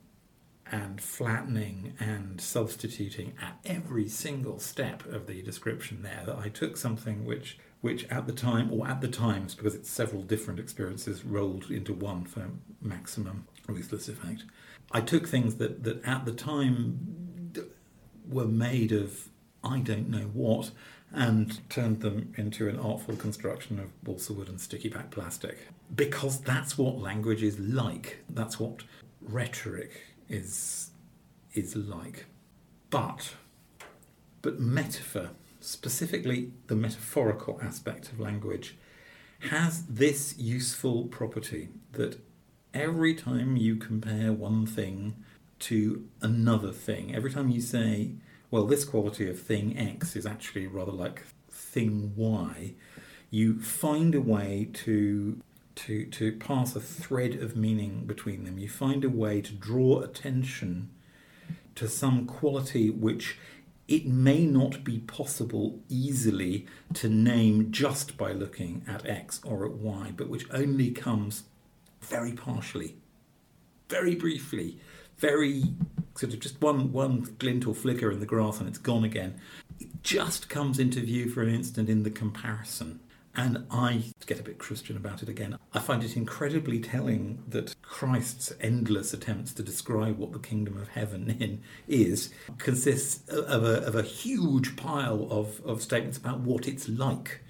and 0.70 1.00
flattening 1.00 1.94
and 1.98 2.40
substituting 2.40 3.32
at 3.40 3.58
every 3.64 4.08
single 4.08 4.58
step 4.58 5.04
of 5.06 5.26
the 5.26 5.42
description 5.42 6.02
there 6.02 6.22
that 6.26 6.36
I 6.36 6.48
took 6.48 6.76
something 6.76 7.24
which 7.24 7.58
which 7.80 8.04
at 8.08 8.26
the 8.26 8.32
time 8.32 8.72
or 8.72 8.86
at 8.88 9.00
the 9.00 9.08
times 9.08 9.54
because 9.54 9.74
it's 9.74 9.88
several 9.88 10.20
different 10.20 10.58
experiences 10.58 11.24
rolled 11.24 11.70
into 11.70 11.94
one 11.94 12.24
for 12.24 12.50
maximum 12.82 13.46
ruthless 13.66 14.08
effect 14.08 14.44
I 14.92 15.00
took 15.00 15.26
things 15.26 15.56
that 15.56 15.84
that 15.84 16.04
at 16.04 16.24
the 16.24 16.32
time 16.32 17.54
were 18.28 18.46
made 18.46 18.92
of 18.92 19.28
I 19.68 19.80
don't 19.80 20.08
know 20.08 20.30
what, 20.32 20.70
and 21.12 21.60
turned 21.68 22.00
them 22.00 22.32
into 22.36 22.68
an 22.68 22.78
artful 22.78 23.16
construction 23.16 23.78
of 23.78 24.02
balsa 24.02 24.32
wood 24.32 24.48
and 24.48 24.60
sticky 24.60 24.88
back 24.88 25.10
plastic. 25.10 25.68
Because 25.94 26.40
that's 26.40 26.76
what 26.78 26.98
language 26.98 27.42
is 27.42 27.58
like. 27.58 28.18
That's 28.28 28.58
what 28.58 28.82
rhetoric 29.20 30.02
is 30.28 30.90
is 31.54 31.74
like. 31.74 32.26
But, 32.90 33.34
but 34.42 34.60
metaphor, 34.60 35.30
specifically 35.60 36.52
the 36.68 36.76
metaphorical 36.76 37.58
aspect 37.62 38.12
of 38.12 38.20
language, 38.20 38.76
has 39.50 39.84
this 39.86 40.36
useful 40.38 41.04
property 41.04 41.68
that 41.92 42.18
every 42.74 43.14
time 43.14 43.56
you 43.56 43.76
compare 43.76 44.32
one 44.32 44.66
thing 44.66 45.16
to 45.60 46.06
another 46.20 46.72
thing, 46.72 47.14
every 47.14 47.30
time 47.32 47.50
you 47.50 47.60
say, 47.60 48.12
well, 48.50 48.64
this 48.64 48.84
quality 48.84 49.28
of 49.28 49.40
thing 49.40 49.76
X 49.78 50.16
is 50.16 50.26
actually 50.26 50.66
rather 50.66 50.92
like 50.92 51.24
thing 51.50 52.12
Y, 52.16 52.74
you 53.30 53.60
find 53.60 54.14
a 54.14 54.20
way 54.20 54.68
to 54.72 55.40
to 55.74 56.06
to 56.06 56.32
pass 56.32 56.74
a 56.74 56.80
thread 56.80 57.34
of 57.34 57.56
meaning 57.56 58.04
between 58.04 58.44
them. 58.44 58.58
You 58.58 58.68
find 58.68 59.04
a 59.04 59.10
way 59.10 59.40
to 59.42 59.52
draw 59.52 60.00
attention 60.00 60.90
to 61.74 61.88
some 61.88 62.26
quality 62.26 62.90
which 62.90 63.38
it 63.86 64.06
may 64.06 64.44
not 64.44 64.84
be 64.84 64.98
possible 64.98 65.80
easily 65.88 66.66
to 66.92 67.08
name 67.08 67.70
just 67.70 68.16
by 68.16 68.32
looking 68.32 68.84
at 68.86 69.06
X 69.06 69.40
or 69.44 69.64
at 69.64 69.72
Y, 69.72 70.12
but 70.16 70.28
which 70.28 70.46
only 70.52 70.90
comes 70.90 71.44
very 72.00 72.32
partially, 72.32 72.96
very 73.88 74.14
briefly, 74.14 74.78
very 75.18 75.64
sort 76.14 76.32
of 76.32 76.40
just 76.40 76.60
one 76.60 76.92
one 76.92 77.20
glint 77.38 77.66
or 77.66 77.74
flicker 77.74 78.10
in 78.10 78.20
the 78.20 78.26
grass 78.26 78.58
and 78.58 78.68
it's 78.68 78.78
gone 78.78 79.04
again. 79.04 79.38
It 79.78 80.02
just 80.02 80.48
comes 80.48 80.78
into 80.78 81.00
view 81.00 81.28
for 81.28 81.42
an 81.42 81.54
instant 81.54 81.88
in 81.88 82.02
the 82.02 82.10
comparison. 82.10 83.00
And 83.36 83.66
I 83.70 84.02
get 84.26 84.40
a 84.40 84.42
bit 84.42 84.58
Christian 84.58 84.96
about 84.96 85.22
it 85.22 85.28
again. 85.28 85.56
I 85.72 85.78
find 85.78 86.02
it 86.02 86.16
incredibly 86.16 86.80
telling 86.80 87.44
that 87.46 87.72
Christ's 87.82 88.52
endless 88.60 89.14
attempts 89.14 89.52
to 89.54 89.62
describe 89.62 90.18
what 90.18 90.32
the 90.32 90.40
kingdom 90.40 90.76
of 90.76 90.88
heaven 90.88 91.30
in 91.38 91.62
is 91.86 92.30
consists 92.58 93.28
of 93.28 93.62
a, 93.62 93.86
of 93.86 93.94
a 93.94 94.02
huge 94.02 94.74
pile 94.74 95.28
of, 95.30 95.60
of 95.64 95.82
statements 95.82 96.18
about 96.18 96.40
what 96.40 96.66
it's 96.66 96.88
like 96.88 97.40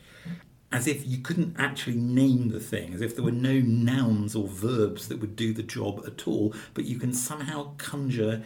as 0.70 0.86
if 0.86 1.06
you 1.06 1.18
couldn't 1.18 1.56
actually 1.58 1.96
name 1.96 2.50
the 2.50 2.60
thing, 2.60 2.92
as 2.92 3.00
if 3.00 3.14
there 3.14 3.24
were 3.24 3.30
no 3.30 3.58
nouns 3.60 4.34
or 4.34 4.46
verbs 4.46 5.08
that 5.08 5.18
would 5.18 5.34
do 5.34 5.52
the 5.52 5.62
job 5.62 6.02
at 6.06 6.28
all, 6.28 6.54
but 6.74 6.84
you 6.84 6.98
can 6.98 7.12
somehow 7.12 7.72
conjure 7.78 8.42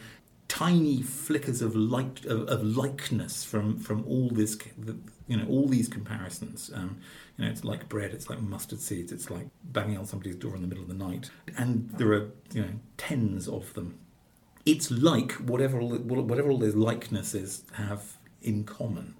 tiny 0.47 1.01
flickers 1.01 1.63
of 1.63 1.75
light 1.75 2.27
of, 2.27 2.47
of 2.47 2.63
likeness 2.63 3.43
from 3.43 3.79
from 3.79 4.05
all 4.07 4.29
this 4.29 4.59
you 5.27 5.37
know 5.37 5.47
all 5.49 5.67
these 5.67 5.89
comparisons. 5.89 6.71
Um, 6.75 6.99
you 7.37 7.45
know 7.45 7.51
it's 7.51 7.65
like 7.65 7.89
bread 7.89 8.13
it's 8.13 8.29
like 8.29 8.41
mustard 8.41 8.81
seeds 8.81 9.11
it's 9.11 9.31
like 9.31 9.47
banging 9.65 9.97
on 9.97 10.05
somebody's 10.05 10.37
door 10.37 10.55
in 10.55 10.61
the 10.61 10.69
middle 10.69 10.83
of 10.83 10.89
the 10.89 10.95
night. 10.95 11.31
And 11.57 11.91
there 11.97 12.13
are 12.13 12.31
you 12.53 12.63
know 12.63 12.73
tens 12.99 13.49
of 13.49 13.73
them. 13.75 13.99
It's 14.65 14.91
like 14.91 15.33
whatever 15.33 15.81
all, 15.81 15.97
whatever 15.97 16.51
all 16.51 16.59
those 16.59 16.77
likenesses 16.77 17.65
have 17.73 18.19
in 18.43 18.65
common 18.65 19.15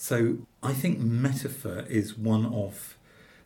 so 0.00 0.38
I 0.62 0.72
think 0.72 0.98
metaphor 0.98 1.84
is 1.86 2.16
one 2.16 2.46
of 2.46 2.96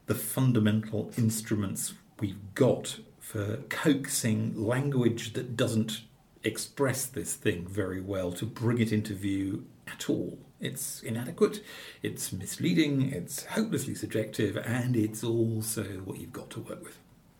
the 0.06 0.14
fundamental 0.14 1.11
instruments 1.18 1.94
we've 2.20 2.54
got 2.54 3.00
for 3.18 3.56
coaxing 3.68 4.54
language 4.54 5.32
that 5.32 5.56
doesn't 5.56 6.02
express 6.44 7.06
this 7.06 7.34
thing 7.34 7.66
very 7.66 8.00
well 8.00 8.30
to 8.34 8.46
bring 8.46 8.78
it 8.78 8.92
into 8.92 9.14
view 9.14 9.66
at 9.88 10.08
all. 10.08 10.38
It's 10.61 11.02
inadequate, 11.02 11.61
it's 12.04 12.32
misleading, 12.32 13.11
it's 13.11 13.46
hopelessly 13.46 13.96
subjective, 13.96 14.56
and 14.56 14.94
it's 14.94 15.25
also 15.25 15.82
what 16.04 16.20
you've 16.20 16.32
got 16.32 16.50
to 16.50 16.61
work 16.61 16.84
with. 16.84 16.96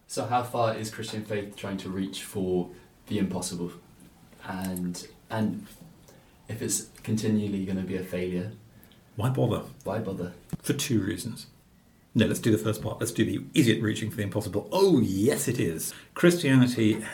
So, 0.09 0.27
how 0.27 0.43
far 0.43 0.75
is 0.75 0.91
Christian 0.91 1.25
faith 1.25 1.55
trying 1.55 1.77
to 1.79 1.89
reach 1.89 2.25
for 2.25 2.69
the 3.07 3.21
impossible? 3.21 3.71
And 4.45 5.07
and 5.31 5.69
if 6.49 6.61
it's 6.63 6.89
continually 7.05 7.65
going 7.65 7.79
to 7.79 7.85
be 7.85 7.97
a 7.97 8.03
failure, 8.03 8.51
why 9.17 9.29
bother? 9.31 9.63
Why 9.85 9.99
bother? 9.99 10.33
For 10.63 10.73
two 10.73 11.01
reasons. 11.01 11.47
No, 12.15 12.27
let's 12.27 12.41
do 12.41 12.53
the 12.53 12.59
first 12.59 12.83
part. 12.83 13.01
Let's 13.01 13.13
do 13.13 13.25
the 13.25 13.45
is 13.55 13.69
it 13.69 13.83
reaching 13.83 14.11
for 14.11 14.17
the 14.17 14.23
impossible? 14.23 14.69
Oh, 14.73 15.01
yes, 15.01 15.49
it 15.49 15.59
is. 15.59 15.93
Christianity 16.15 17.05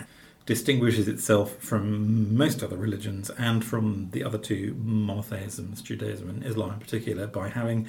distinguishes 0.47 1.09
itself 1.09 1.57
from 1.57 2.37
most 2.37 2.63
other 2.63 2.77
religions 2.77 3.31
and 3.39 3.65
from 3.65 4.09
the 4.11 4.25
other 4.25 4.39
two 4.39 4.77
monotheisms, 4.83 5.81
Judaism 5.81 6.29
and 6.29 6.45
Islam 6.45 6.73
in 6.73 6.81
particular, 6.81 7.27
by 7.27 7.49
having 7.49 7.87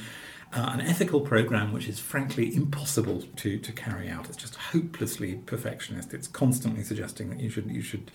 uh, 0.54 0.70
an 0.74 0.82
ethical 0.82 1.22
program 1.22 1.74
which 1.74 1.88
is 1.88 2.00
frankly 2.00 2.54
impossible 2.56 3.24
to, 3.38 3.58
to 3.58 3.72
carry 3.72 4.10
out. 4.10 4.28
It's 4.28 4.38
just 4.38 4.56
hopelessly 4.56 5.36
perfectionist. 5.46 6.14
It's 6.14 6.28
constantly 6.28 6.84
suggesting 6.84 7.30
that 7.30 7.40
you 7.40 7.50
should 7.50 7.72
you 7.72 7.82
should 7.82 8.12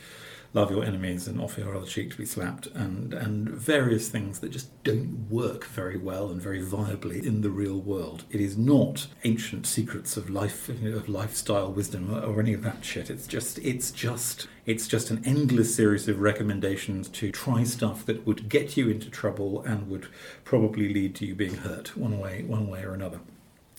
love 0.56 0.70
your 0.70 0.84
enemies 0.84 1.28
and 1.28 1.38
offer 1.38 1.60
your 1.60 1.76
other 1.76 1.84
cheek 1.84 2.10
to 2.10 2.16
be 2.16 2.24
slapped, 2.24 2.66
and, 2.68 3.12
and 3.12 3.46
various 3.50 4.08
things 4.08 4.38
that 4.40 4.50
just 4.50 4.70
don't 4.84 5.28
work 5.28 5.66
very 5.66 5.98
well 5.98 6.30
and 6.30 6.40
very 6.40 6.62
viably 6.62 7.22
in 7.22 7.42
the 7.42 7.50
real 7.50 7.78
world. 7.78 8.24
It 8.30 8.40
is 8.40 8.56
not 8.56 9.06
ancient 9.22 9.66
secrets 9.66 10.16
of 10.16 10.30
life, 10.30 10.70
of 10.70 11.10
lifestyle 11.10 11.70
wisdom 11.70 12.10
or 12.10 12.40
any 12.40 12.54
of 12.54 12.62
that 12.62 12.82
shit. 12.82 13.10
It's 13.10 13.26
just, 13.26 13.58
it's 13.58 13.90
just, 13.90 14.48
it's 14.64 14.88
just 14.88 15.10
an 15.10 15.22
endless 15.26 15.74
series 15.74 16.08
of 16.08 16.20
recommendations 16.20 17.08
to 17.10 17.30
try 17.30 17.62
stuff 17.62 18.06
that 18.06 18.26
would 18.26 18.48
get 18.48 18.78
you 18.78 18.88
into 18.88 19.10
trouble 19.10 19.60
and 19.62 19.90
would 19.90 20.08
probably 20.42 20.88
lead 20.92 21.14
to 21.16 21.26
you 21.26 21.34
being 21.34 21.56
hurt 21.56 21.98
one 21.98 22.18
way, 22.18 22.44
one 22.44 22.66
way 22.66 22.82
or 22.82 22.94
another. 22.94 23.20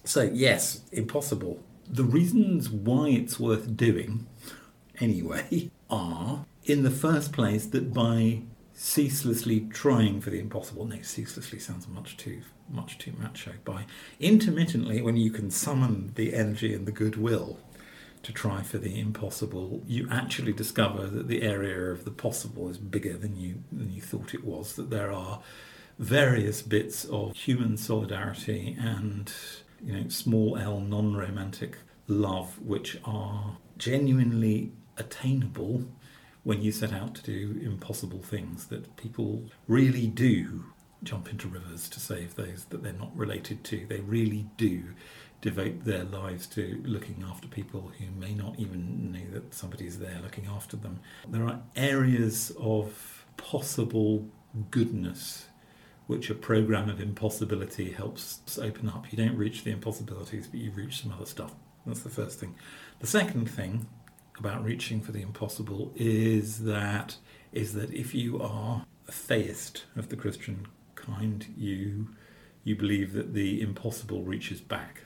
So 0.03 0.21
yes, 0.21 0.81
impossible. 0.91 1.59
The 1.89 2.03
reasons 2.03 2.69
why 2.69 3.09
it's 3.09 3.39
worth 3.39 3.75
doing, 3.75 4.27
anyway, 4.99 5.71
are 5.89 6.45
in 6.65 6.83
the 6.83 6.91
first 6.91 7.31
place 7.31 7.65
that 7.67 7.93
by 7.93 8.41
ceaselessly 8.73 9.61
trying 9.71 10.21
for 10.21 10.29
the 10.29 10.39
impossible, 10.39 10.85
no, 10.85 11.01
ceaselessly 11.01 11.59
sounds 11.59 11.87
much 11.87 12.15
too 12.17 12.41
much 12.69 12.97
too 12.97 13.13
macho. 13.17 13.53
By 13.63 13.85
intermittently, 14.19 15.01
when 15.01 15.17
you 15.17 15.31
can 15.31 15.49
summon 15.51 16.11
the 16.15 16.33
energy 16.33 16.73
and 16.73 16.85
the 16.85 16.91
goodwill 16.91 17.59
to 18.23 18.33
try 18.33 18.61
for 18.61 18.77
the 18.77 18.99
impossible, 18.99 19.83
you 19.87 20.07
actually 20.11 20.53
discover 20.53 21.07
that 21.07 21.27
the 21.27 21.43
area 21.43 21.91
of 21.91 22.03
the 22.03 22.11
possible 22.11 22.69
is 22.69 22.77
bigger 22.77 23.17
than 23.17 23.37
you 23.37 23.63
than 23.71 23.91
you 23.91 24.01
thought 24.01 24.33
it 24.33 24.43
was. 24.43 24.75
That 24.75 24.89
there 24.89 25.11
are 25.11 25.41
various 25.97 26.61
bits 26.61 27.05
of 27.05 27.35
human 27.35 27.77
solidarity 27.77 28.77
and 28.79 29.31
you 29.83 29.93
know 29.93 30.09
small 30.09 30.57
L 30.57 30.79
non-romantic 30.79 31.77
love 32.07 32.59
which 32.61 32.97
are 33.03 33.57
genuinely 33.77 34.71
attainable 34.97 35.85
when 36.43 36.61
you 36.61 36.71
set 36.71 36.93
out 36.93 37.15
to 37.15 37.23
do 37.23 37.59
impossible 37.63 38.21
things 38.21 38.67
that 38.67 38.95
people 38.95 39.43
really 39.67 40.07
do 40.07 40.65
jump 41.03 41.29
into 41.29 41.47
rivers 41.47 41.89
to 41.89 41.99
save 41.99 42.35
those 42.35 42.65
that 42.69 42.83
they're 42.83 42.93
not 42.93 43.15
related 43.15 43.63
to. 43.65 43.85
They 43.85 43.99
really 43.99 44.47
do 44.57 44.83
devote 45.41 45.83
their 45.83 46.03
lives 46.03 46.47
to 46.47 46.81
looking 46.83 47.23
after 47.27 47.47
people 47.47 47.91
who 47.99 48.05
may 48.19 48.33
not 48.33 48.57
even 48.57 49.11
know 49.11 49.33
that 49.33 49.53
somebody's 49.53 49.99
there 49.99 50.19
looking 50.23 50.47
after 50.47 50.75
them. 50.75 50.99
There 51.27 51.45
are 51.45 51.61
areas 51.75 52.51
of 52.59 53.25
possible 53.37 54.25
goodness 54.71 55.47
which 56.07 56.29
a 56.29 56.35
program 56.35 56.89
of 56.89 57.01
impossibility 57.01 57.91
helps 57.91 58.57
open 58.57 58.87
up. 58.89 59.11
You 59.11 59.17
don't 59.17 59.37
reach 59.37 59.63
the 59.63 59.71
impossibilities, 59.71 60.47
but 60.47 60.59
you 60.59 60.71
reach 60.71 61.01
some 61.01 61.11
other 61.11 61.25
stuff. 61.25 61.53
That's 61.85 61.99
the 61.99 62.09
first 62.09 62.39
thing. 62.39 62.55
The 62.99 63.07
second 63.07 63.49
thing 63.49 63.87
about 64.39 64.63
reaching 64.63 65.01
for 65.01 65.11
the 65.11 65.21
impossible 65.21 65.91
is 65.95 66.63
that 66.63 67.17
is 67.51 67.73
that 67.73 67.93
if 67.93 68.13
you 68.13 68.41
are 68.41 68.85
a 69.07 69.11
theist 69.11 69.85
of 69.95 70.09
the 70.09 70.15
Christian 70.15 70.67
kind, 70.95 71.45
you 71.57 72.09
you 72.63 72.75
believe 72.75 73.13
that 73.13 73.33
the 73.33 73.61
impossible 73.61 74.23
reaches 74.23 74.59
back, 74.59 75.03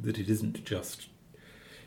that 0.00 0.18
it 0.18 0.30
isn't 0.30 0.64
just 0.64 1.08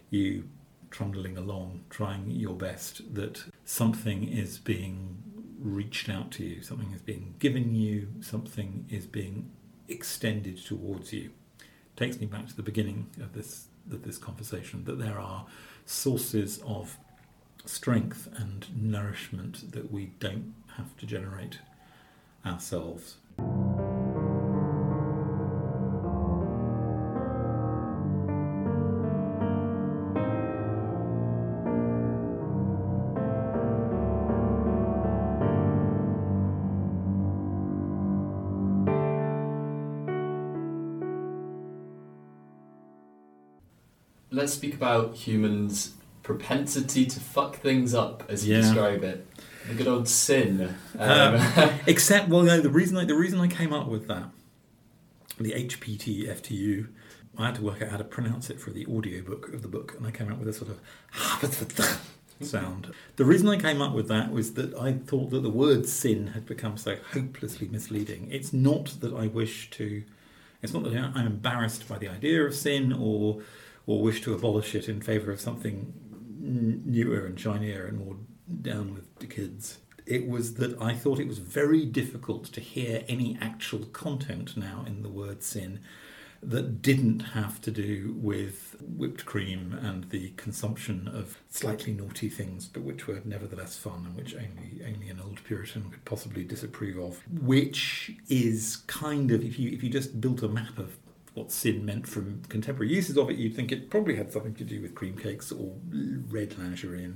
you 0.09 0.47
trundling 0.91 1.37
along, 1.37 1.83
trying 1.89 2.29
your 2.29 2.55
best, 2.55 3.13
that 3.15 3.43
something 3.65 4.27
is 4.27 4.57
being 4.57 5.17
reached 5.59 6.07
out 6.07 6.31
to 6.31 6.43
you, 6.43 6.61
something 6.61 6.91
is 6.91 7.01
being 7.01 7.33
given 7.39 7.73
you, 7.75 8.07
something 8.21 8.85
is 8.89 9.05
being 9.05 9.51
extended 9.87 10.63
towards 10.63 11.11
you. 11.11 11.31
Takes 11.95 12.19
me 12.19 12.27
back 12.27 12.47
to 12.47 12.55
the 12.55 12.63
beginning 12.63 13.07
of 13.19 13.33
this 13.33 13.67
this 13.95 14.17
conversation 14.17 14.83
that 14.85 14.99
there 14.99 15.19
are 15.19 15.45
sources 15.85 16.59
of 16.65 16.97
strength 17.65 18.27
and 18.35 18.67
nourishment 18.75 19.71
that 19.71 19.91
we 19.91 20.11
don't 20.19 20.53
have 20.77 20.95
to 20.97 21.05
generate 21.05 21.59
ourselves. 22.45 23.17
Let's 44.47 44.55
speak 44.55 44.73
about 44.73 45.13
humans' 45.13 45.91
propensity 46.23 47.05
to 47.05 47.19
fuck 47.19 47.57
things 47.57 47.93
up, 47.93 48.23
as 48.29 48.47
you 48.47 48.55
yeah. 48.55 48.61
describe 48.61 49.03
it. 49.03 49.27
The 49.67 49.73
good 49.73 49.89
old 49.89 50.07
sin. 50.07 50.73
Um, 50.97 51.35
Um, 51.35 51.69
except, 51.85 52.29
well, 52.29 52.43
no, 52.43 52.61
the 52.61 52.69
reason 52.69 52.95
I, 52.95 53.03
the 53.03 53.13
reason 53.13 53.41
I 53.41 53.49
came 53.49 53.73
up 53.73 53.89
with 53.89 54.07
that, 54.07 54.29
the 55.37 55.51
HPT 55.51 56.29
FTU, 56.29 56.87
I 57.37 57.47
had 57.47 57.55
to 57.55 57.61
work 57.61 57.81
out 57.81 57.89
how 57.89 57.97
to 57.97 58.05
pronounce 58.05 58.49
it 58.49 58.61
for 58.61 58.69
the 58.69 58.85
audiobook 58.85 59.53
of 59.53 59.63
the 59.63 59.67
book, 59.67 59.95
and 59.97 60.07
I 60.07 60.11
came 60.11 60.31
up 60.31 60.39
with 60.39 60.47
a 60.47 60.53
sort 60.53 60.71
of 60.71 61.99
sound. 62.39 62.93
The 63.17 63.25
reason 63.25 63.49
I 63.49 63.57
came 63.57 63.81
up 63.81 63.93
with 63.93 64.07
that 64.07 64.31
was 64.31 64.53
that 64.53 64.73
I 64.75 64.93
thought 64.93 65.31
that 65.31 65.43
the 65.43 65.49
word 65.49 65.89
sin 65.89 66.27
had 66.27 66.45
become 66.45 66.77
so 66.77 66.95
hopelessly 67.11 67.67
misleading. 67.67 68.29
It's 68.31 68.53
not 68.53 68.95
that 69.01 69.13
I 69.13 69.27
wish 69.27 69.69
to, 69.71 70.03
it's 70.61 70.73
not 70.73 70.85
that 70.85 70.95
I'm 70.95 71.27
embarrassed 71.27 71.89
by 71.89 71.97
the 71.97 72.07
idea 72.07 72.45
of 72.45 72.55
sin 72.55 72.93
or 72.93 73.41
or 73.87 74.01
wish 74.01 74.21
to 74.21 74.33
abolish 74.33 74.75
it 74.75 74.87
in 74.87 75.01
favour 75.01 75.31
of 75.31 75.41
something 75.41 75.93
newer 76.39 77.25
and 77.25 77.39
shinier 77.39 77.87
and 77.87 77.97
more 77.97 78.17
down 78.61 78.93
with 78.93 79.17
the 79.19 79.25
kids. 79.25 79.79
It 80.05 80.27
was 80.27 80.55
that 80.55 80.79
I 80.81 80.93
thought 80.93 81.19
it 81.19 81.27
was 81.27 81.39
very 81.39 81.85
difficult 81.85 82.45
to 82.53 82.61
hear 82.61 83.03
any 83.09 83.37
actual 83.41 83.85
content 83.87 84.55
now 84.55 84.85
in 84.85 85.01
the 85.01 85.09
word 85.09 85.41
sin 85.43 85.79
that 86.43 86.81
didn't 86.81 87.19
have 87.19 87.59
to 87.61 87.71
do 87.71 88.15
with 88.17 88.75
whipped 88.79 89.25
cream 89.25 89.77
and 89.81 90.09
the 90.11 90.29
consumption 90.37 91.07
of 91.07 91.39
slightly 91.49 91.93
naughty 91.93 92.29
things, 92.29 92.67
but 92.67 92.83
which 92.83 93.07
were 93.07 93.21
nevertheless 93.25 93.75
fun 93.75 94.05
and 94.05 94.15
which 94.15 94.35
only 94.35 94.81
only 94.85 95.09
an 95.09 95.19
old 95.19 95.43
Puritan 95.43 95.89
could 95.89 96.05
possibly 96.05 96.43
disapprove 96.43 96.97
of. 96.99 97.21
Which 97.41 98.11
is 98.29 98.77
kind 98.87 99.31
of 99.31 99.43
if 99.43 99.57
you 99.57 99.71
if 99.71 99.83
you 99.83 99.89
just 99.89 100.21
built 100.21 100.43
a 100.43 100.47
map 100.47 100.77
of 100.77 100.97
what 101.37 101.51
sin 101.51 101.85
meant 101.85 102.07
from 102.07 102.41
contemporary 102.49 102.91
uses 102.91 103.17
of 103.17 103.29
it, 103.29 103.37
you'd 103.37 103.55
think 103.55 103.71
it 103.71 103.89
probably 103.91 104.15
had 104.15 104.33
something 104.33 104.55
to 104.55 104.63
do 104.63 104.81
with 104.81 104.95
cream 104.95 105.15
cakes 105.15 105.51
or 105.51 105.75
red 106.29 106.57
lingerie. 106.57 107.13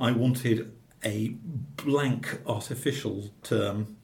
I 0.00 0.10
wanted 0.10 0.72
a 1.04 1.28
blank 1.76 2.40
artificial 2.46 3.30
term 3.42 3.96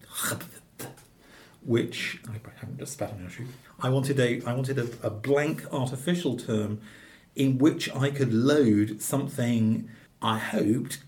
which 1.64 2.20
I 2.28 2.32
haven't 2.56 2.78
just 2.78 2.94
spat 2.94 3.12
on 3.12 3.20
your 3.20 3.30
shoe. 3.30 3.46
I 3.80 3.88
wanted 3.88 4.18
a 4.20 4.42
I 4.46 4.54
wanted 4.54 4.78
a, 4.78 4.88
a 5.06 5.10
blank 5.10 5.64
artificial 5.72 6.36
term 6.36 6.80
in 7.34 7.58
which 7.58 7.94
I 7.94 8.10
could 8.10 8.32
load 8.32 9.00
something 9.02 9.88
I 10.20 10.38
hoped 10.38 11.02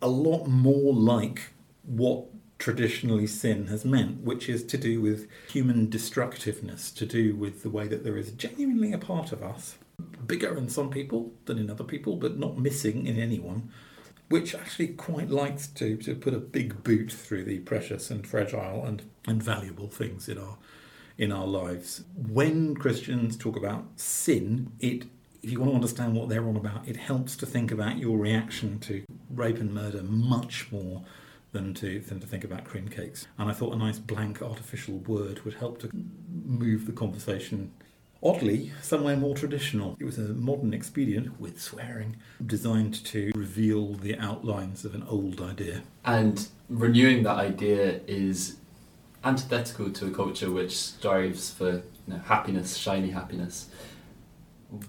a 0.00 0.08
lot 0.08 0.46
more 0.46 0.92
like 0.92 1.50
what 1.82 2.26
traditionally 2.58 3.26
sin 3.26 3.66
has 3.66 3.84
meant, 3.84 4.20
which 4.20 4.48
is 4.48 4.64
to 4.64 4.78
do 4.78 5.00
with 5.00 5.28
human 5.48 5.90
destructiveness, 5.90 6.90
to 6.92 7.06
do 7.06 7.34
with 7.34 7.62
the 7.62 7.70
way 7.70 7.86
that 7.88 8.04
there 8.04 8.16
is 8.16 8.32
genuinely 8.32 8.92
a 8.92 8.98
part 8.98 9.32
of 9.32 9.42
us, 9.42 9.76
bigger 10.26 10.56
in 10.56 10.68
some 10.68 10.90
people 10.90 11.32
than 11.44 11.58
in 11.58 11.70
other 11.70 11.84
people, 11.84 12.16
but 12.16 12.38
not 12.38 12.58
missing 12.58 13.06
in 13.06 13.18
anyone, 13.18 13.70
which 14.28 14.54
actually 14.54 14.88
quite 14.88 15.30
likes 15.30 15.66
to, 15.66 15.96
to 15.96 16.14
put 16.14 16.34
a 16.34 16.38
big 16.38 16.82
boot 16.82 17.12
through 17.12 17.44
the 17.44 17.58
precious 17.60 18.10
and 18.10 18.26
fragile 18.26 18.84
and, 18.84 19.02
and 19.26 19.42
valuable 19.42 19.88
things 19.88 20.28
in 20.28 20.38
our 20.38 20.56
in 21.16 21.30
our 21.30 21.46
lives. 21.46 22.02
When 22.16 22.74
Christians 22.74 23.36
talk 23.36 23.56
about 23.56 23.84
sin, 23.94 24.72
it 24.80 25.04
if 25.44 25.52
you 25.52 25.60
want 25.60 25.72
to 25.72 25.74
understand 25.74 26.14
what 26.14 26.30
they're 26.30 26.48
on 26.48 26.56
about, 26.56 26.88
it 26.88 26.96
helps 26.96 27.36
to 27.36 27.46
think 27.46 27.70
about 27.70 27.98
your 27.98 28.16
reaction 28.16 28.78
to 28.80 29.04
rape 29.28 29.58
and 29.58 29.74
murder 29.74 30.02
much 30.02 30.72
more 30.72 31.04
than 31.54 31.72
to 31.72 32.00
than 32.00 32.20
to 32.20 32.26
think 32.26 32.44
about 32.44 32.64
cream 32.64 32.88
cakes. 32.88 33.26
And 33.38 33.48
I 33.48 33.54
thought 33.54 33.72
a 33.72 33.78
nice 33.78 33.98
blank 33.98 34.42
artificial 34.42 34.98
word 34.98 35.42
would 35.46 35.54
help 35.54 35.78
to 35.80 35.90
move 36.44 36.84
the 36.84 36.92
conversation 36.92 37.72
oddly 38.22 38.72
somewhere 38.82 39.16
more 39.16 39.34
traditional. 39.34 39.96
It 39.98 40.04
was 40.04 40.18
a 40.18 40.28
modern 40.34 40.74
expedient 40.74 41.40
with 41.40 41.60
swearing 41.60 42.16
designed 42.44 43.04
to 43.06 43.30
reveal 43.34 43.94
the 43.94 44.18
outlines 44.18 44.84
of 44.84 44.94
an 44.94 45.04
old 45.04 45.40
idea. 45.40 45.82
and 46.04 46.48
renewing 46.68 47.22
that 47.22 47.36
idea 47.36 48.00
is 48.06 48.56
antithetical 49.22 49.90
to 49.90 50.06
a 50.06 50.10
culture 50.10 50.50
which 50.50 50.76
strives 50.76 51.52
for 51.52 51.70
you 51.72 51.82
know, 52.08 52.18
happiness, 52.18 52.76
shiny 52.76 53.10
happiness. 53.10 53.68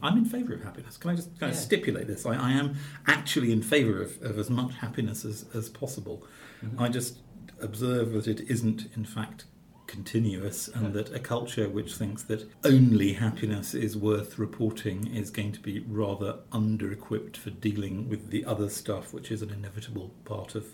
I'm 0.01 0.17
in 0.17 0.25
favour 0.25 0.53
of 0.53 0.63
happiness. 0.63 0.97
Can 0.97 1.11
I 1.11 1.15
just 1.15 1.29
kind 1.39 1.51
of 1.51 1.57
Yeah. 1.57 1.63
stipulate 1.63 2.07
this? 2.07 2.25
I, 2.25 2.35
I 2.35 2.51
am 2.51 2.75
actually 3.07 3.51
in 3.51 3.61
favour 3.61 4.01
of, 4.01 4.21
of 4.21 4.37
as 4.39 4.49
much 4.49 4.73
happiness 4.75 5.25
as, 5.25 5.45
as 5.53 5.69
possible. 5.69 6.25
Mhm. 6.63 6.79
I 6.79 6.89
just 6.89 7.19
observe 7.61 8.11
that 8.13 8.27
it 8.27 8.41
isn't, 8.49 8.87
in 8.95 9.05
fact, 9.05 9.45
continuous, 9.87 10.67
and 10.67 10.85
Yeah. 10.87 10.91
that 11.03 11.13
a 11.15 11.19
culture 11.19 11.69
which 11.69 11.95
thinks 11.95 12.23
that 12.23 12.49
only 12.63 13.13
happiness 13.13 13.73
is 13.73 13.95
worth 13.95 14.37
reporting 14.39 15.07
is 15.07 15.29
going 15.29 15.51
to 15.53 15.59
be 15.61 15.79
rather 15.87 16.39
under 16.51 16.91
equipped 16.91 17.37
for 17.37 17.51
dealing 17.51 18.09
with 18.09 18.29
the 18.31 18.43
other 18.45 18.67
stuff, 18.69 19.13
which 19.13 19.31
is 19.31 19.41
an 19.41 19.51
inevitable 19.51 20.11
part 20.25 20.55
of, 20.55 20.65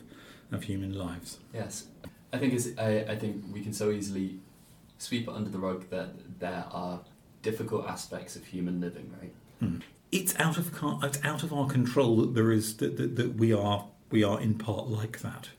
of 0.51 0.63
human 0.63 0.93
lives. 0.93 1.39
Yes, 1.53 1.85
I 2.33 2.37
think 2.37 2.53
it's, 2.53 2.69
I, 2.77 2.99
I 3.09 3.15
think 3.17 3.43
we 3.53 3.61
can 3.61 3.73
so 3.73 3.91
easily 3.91 4.39
sweep 4.97 5.27
under 5.27 5.49
the 5.49 5.59
rug 5.59 5.89
that 5.89 6.39
there 6.39 6.65
are 6.71 7.01
difficult 7.41 7.87
aspects 7.87 8.35
of 8.35 8.45
human 8.45 8.79
living, 8.81 9.11
right? 9.19 9.33
Hmm. 9.59 9.77
It's 10.11 10.37
out 10.39 10.57
of 10.57 10.73
it's 11.03 11.23
out 11.23 11.43
of 11.43 11.53
our 11.53 11.67
control 11.67 12.17
that 12.17 12.33
there 12.33 12.51
is 12.51 12.77
that, 12.77 12.97
that, 12.97 13.15
that 13.15 13.35
we 13.35 13.53
are 13.53 13.87
we 14.09 14.23
are 14.23 14.39
in 14.39 14.55
part 14.55 14.87
like 14.87 15.21
that. 15.21 15.49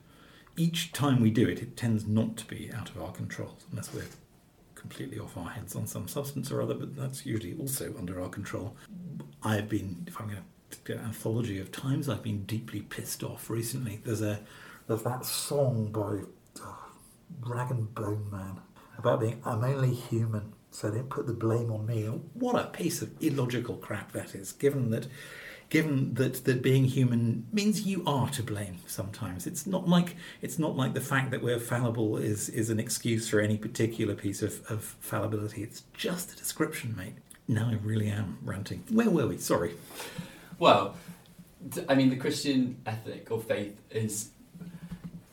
Each 0.55 0.91
time 0.91 1.21
we 1.21 1.31
do 1.31 1.47
it, 1.47 1.59
it 1.59 1.75
tends 1.75 2.05
not 2.05 2.37
to 2.37 2.45
be 2.45 2.71
out 2.71 2.89
of 2.89 3.01
our 3.01 3.11
control 3.11 3.57
unless 3.71 3.91
we're 3.91 4.05
completely 4.75 5.17
off 5.17 5.35
our 5.37 5.49
heads 5.49 5.75
on 5.75 5.87
some 5.87 6.07
substance 6.07 6.51
or 6.51 6.61
other. 6.61 6.75
But 6.75 6.95
that's 6.95 7.25
usually 7.25 7.55
also 7.59 7.95
under 7.97 8.21
our 8.21 8.29
control. 8.29 8.75
I've 9.41 9.67
been, 9.67 10.03
if 10.07 10.19
I'm 10.19 10.27
going 10.27 10.43
to 10.69 10.77
get 10.85 10.97
an 10.97 11.05
anthology 11.05 11.59
of 11.59 11.71
times, 11.71 12.07
I've 12.07 12.21
been 12.21 12.43
deeply 12.43 12.81
pissed 12.81 13.23
off 13.23 13.49
recently. 13.49 14.01
There's 14.03 14.21
a 14.21 14.39
there's 14.87 15.03
that 15.03 15.25
song 15.25 15.91
by 15.91 16.19
oh, 16.61 16.85
Rag 17.41 17.71
and 17.71 17.93
Bone 17.95 18.27
Man 18.31 18.59
about 18.97 19.21
being 19.21 19.41
I'm 19.45 19.63
only 19.63 19.93
human, 19.93 20.53
so 20.73 20.89
don't 20.89 21.09
put 21.09 21.27
the 21.27 21.33
blame 21.33 21.71
on 21.71 21.85
me. 21.85 22.03
What 22.33 22.55
a 22.55 22.67
piece 22.67 23.01
of 23.01 23.11
illogical 23.21 23.75
crap 23.75 24.11
that 24.13 24.33
is, 24.35 24.51
given 24.51 24.89
that 24.91 25.07
given 25.69 26.13
that, 26.13 26.45
that 26.45 26.61
being 26.61 26.85
human 26.85 27.47
means 27.51 27.81
you 27.81 28.03
are 28.05 28.29
to 28.29 28.43
blame 28.43 28.77
sometimes. 28.85 29.47
It's 29.47 29.65
not 29.65 29.87
like 29.87 30.15
it's 30.41 30.59
not 30.59 30.75
like 30.75 30.93
the 30.93 31.01
fact 31.01 31.31
that 31.31 31.41
we're 31.41 31.59
fallible 31.59 32.17
is, 32.17 32.49
is 32.49 32.69
an 32.69 32.79
excuse 32.79 33.29
for 33.29 33.39
any 33.39 33.57
particular 33.57 34.15
piece 34.15 34.41
of, 34.41 34.61
of 34.69 34.83
fallibility. 34.99 35.63
It's 35.63 35.83
just 35.93 36.33
a 36.33 36.35
description, 36.35 36.95
mate. 36.95 37.15
Now 37.47 37.69
I 37.69 37.75
really 37.83 38.09
am 38.09 38.37
ranting. 38.43 38.83
Where 38.89 39.09
were 39.09 39.27
we? 39.27 39.37
Sorry. 39.37 39.73
Well, 40.59 40.95
I 41.89 41.95
mean, 41.95 42.09
the 42.09 42.17
Christian 42.17 42.77
ethic 42.85 43.31
or 43.31 43.39
faith 43.39 43.75
is 43.89 44.29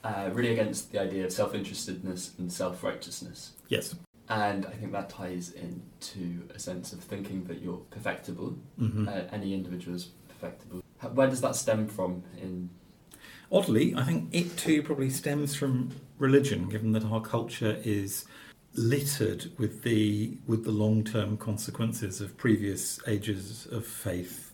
uh, 0.04 0.30
really 0.32 0.52
against 0.52 0.92
the 0.92 1.00
idea 1.00 1.24
of 1.24 1.32
self 1.32 1.52
interestedness 1.52 2.38
and 2.38 2.52
self 2.52 2.82
righteousness. 2.82 3.52
Yes. 3.68 3.94
And 4.30 4.64
I 4.64 4.70
think 4.70 4.92
that 4.92 5.10
ties 5.10 5.50
into 5.50 6.48
a 6.54 6.58
sense 6.58 6.92
of 6.92 7.00
thinking 7.00 7.44
that 7.44 7.60
you're 7.60 7.82
perfectible. 7.90 8.56
hmm 8.78 9.08
Uh, 9.08 9.22
any 9.32 9.52
individual 9.52 9.96
is 9.96 10.10
perfectible. 10.28 10.82
Where 11.12 11.28
does 11.28 11.40
that 11.40 11.56
stem 11.56 11.88
from? 11.88 12.22
In 12.40 12.70
Oddly, 13.52 13.94
I 13.96 14.04
think 14.04 14.28
it 14.32 14.56
too 14.56 14.82
probably 14.82 15.10
stems 15.10 15.56
from 15.56 15.90
religion, 16.18 16.68
given 16.68 16.92
that 16.92 17.04
our 17.04 17.20
culture 17.20 17.80
is 17.82 18.24
littered 18.74 19.50
with 19.58 19.82
the 19.82 20.38
with 20.46 20.64
the 20.64 20.70
long 20.70 21.02
term 21.02 21.36
consequences 21.36 22.20
of 22.20 22.36
previous 22.36 23.00
ages 23.08 23.66
of 23.72 23.84
faith, 23.84 24.52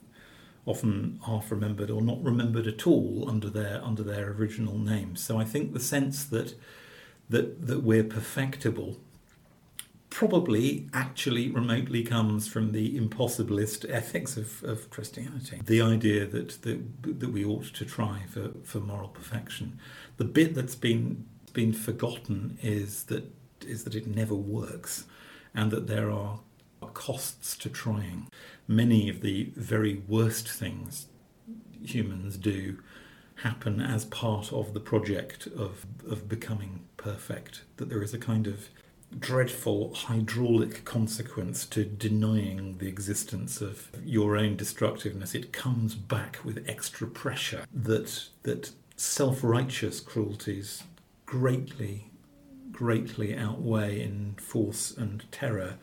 often 0.64 1.20
half 1.26 1.50
remembered 1.50 1.90
or 1.90 2.00
not 2.00 2.22
remembered 2.22 2.66
at 2.66 2.86
all 2.86 3.28
under 3.28 3.50
their 3.50 3.84
under 3.84 4.02
their 4.02 4.30
original 4.30 4.78
names. 4.78 5.22
So 5.22 5.38
I 5.38 5.44
think 5.44 5.74
the 5.74 5.80
sense 5.80 6.24
that 6.24 6.54
that 7.28 7.66
that 7.66 7.82
we're 7.82 8.04
perfectible 8.04 8.96
probably 10.16 10.88
actually 10.94 11.50
remotely 11.50 12.02
comes 12.02 12.48
from 12.48 12.72
the 12.72 12.98
impossibilist 12.98 13.84
ethics 13.90 14.38
of, 14.38 14.64
of 14.64 14.88
Christianity. 14.88 15.60
The 15.62 15.82
idea 15.82 16.24
that, 16.24 16.62
that 16.62 17.20
that 17.20 17.28
we 17.28 17.44
ought 17.44 17.66
to 17.74 17.84
try 17.84 18.22
for, 18.30 18.52
for 18.64 18.80
moral 18.80 19.08
perfection. 19.08 19.78
The 20.16 20.24
bit 20.24 20.54
that's 20.54 20.74
been 20.74 21.26
been 21.52 21.74
forgotten 21.74 22.56
is 22.62 23.04
that 23.04 23.30
is 23.60 23.84
that 23.84 23.94
it 23.94 24.06
never 24.06 24.34
works 24.34 25.04
and 25.54 25.70
that 25.70 25.86
there 25.86 26.10
are 26.10 26.40
costs 26.94 27.54
to 27.58 27.68
trying. 27.68 28.30
Many 28.66 29.10
of 29.10 29.20
the 29.20 29.52
very 29.54 30.02
worst 30.08 30.48
things 30.48 31.08
humans 31.84 32.38
do 32.38 32.78
happen 33.42 33.82
as 33.82 34.06
part 34.06 34.50
of 34.50 34.72
the 34.72 34.80
project 34.80 35.46
of 35.46 35.84
of 36.10 36.26
becoming 36.26 36.86
perfect. 36.96 37.64
That 37.76 37.90
there 37.90 38.02
is 38.02 38.14
a 38.14 38.18
kind 38.18 38.46
of 38.46 38.70
dreadful 39.18 39.94
hydraulic 39.94 40.84
consequence 40.84 41.64
to 41.66 41.84
denying 41.84 42.78
the 42.78 42.88
existence 42.88 43.60
of 43.60 43.90
your 44.04 44.36
own 44.36 44.56
destructiveness. 44.56 45.34
It 45.34 45.52
comes 45.52 45.94
back 45.94 46.38
with 46.44 46.64
extra 46.68 47.06
pressure 47.06 47.64
that 47.72 48.28
that 48.42 48.72
self-righteous 48.96 50.00
cruelties 50.00 50.82
greatly 51.26 52.10
greatly 52.72 53.34
outweigh 53.34 54.02
in 54.02 54.34
force 54.34 54.90
and 54.90 55.24
terror 55.32 55.78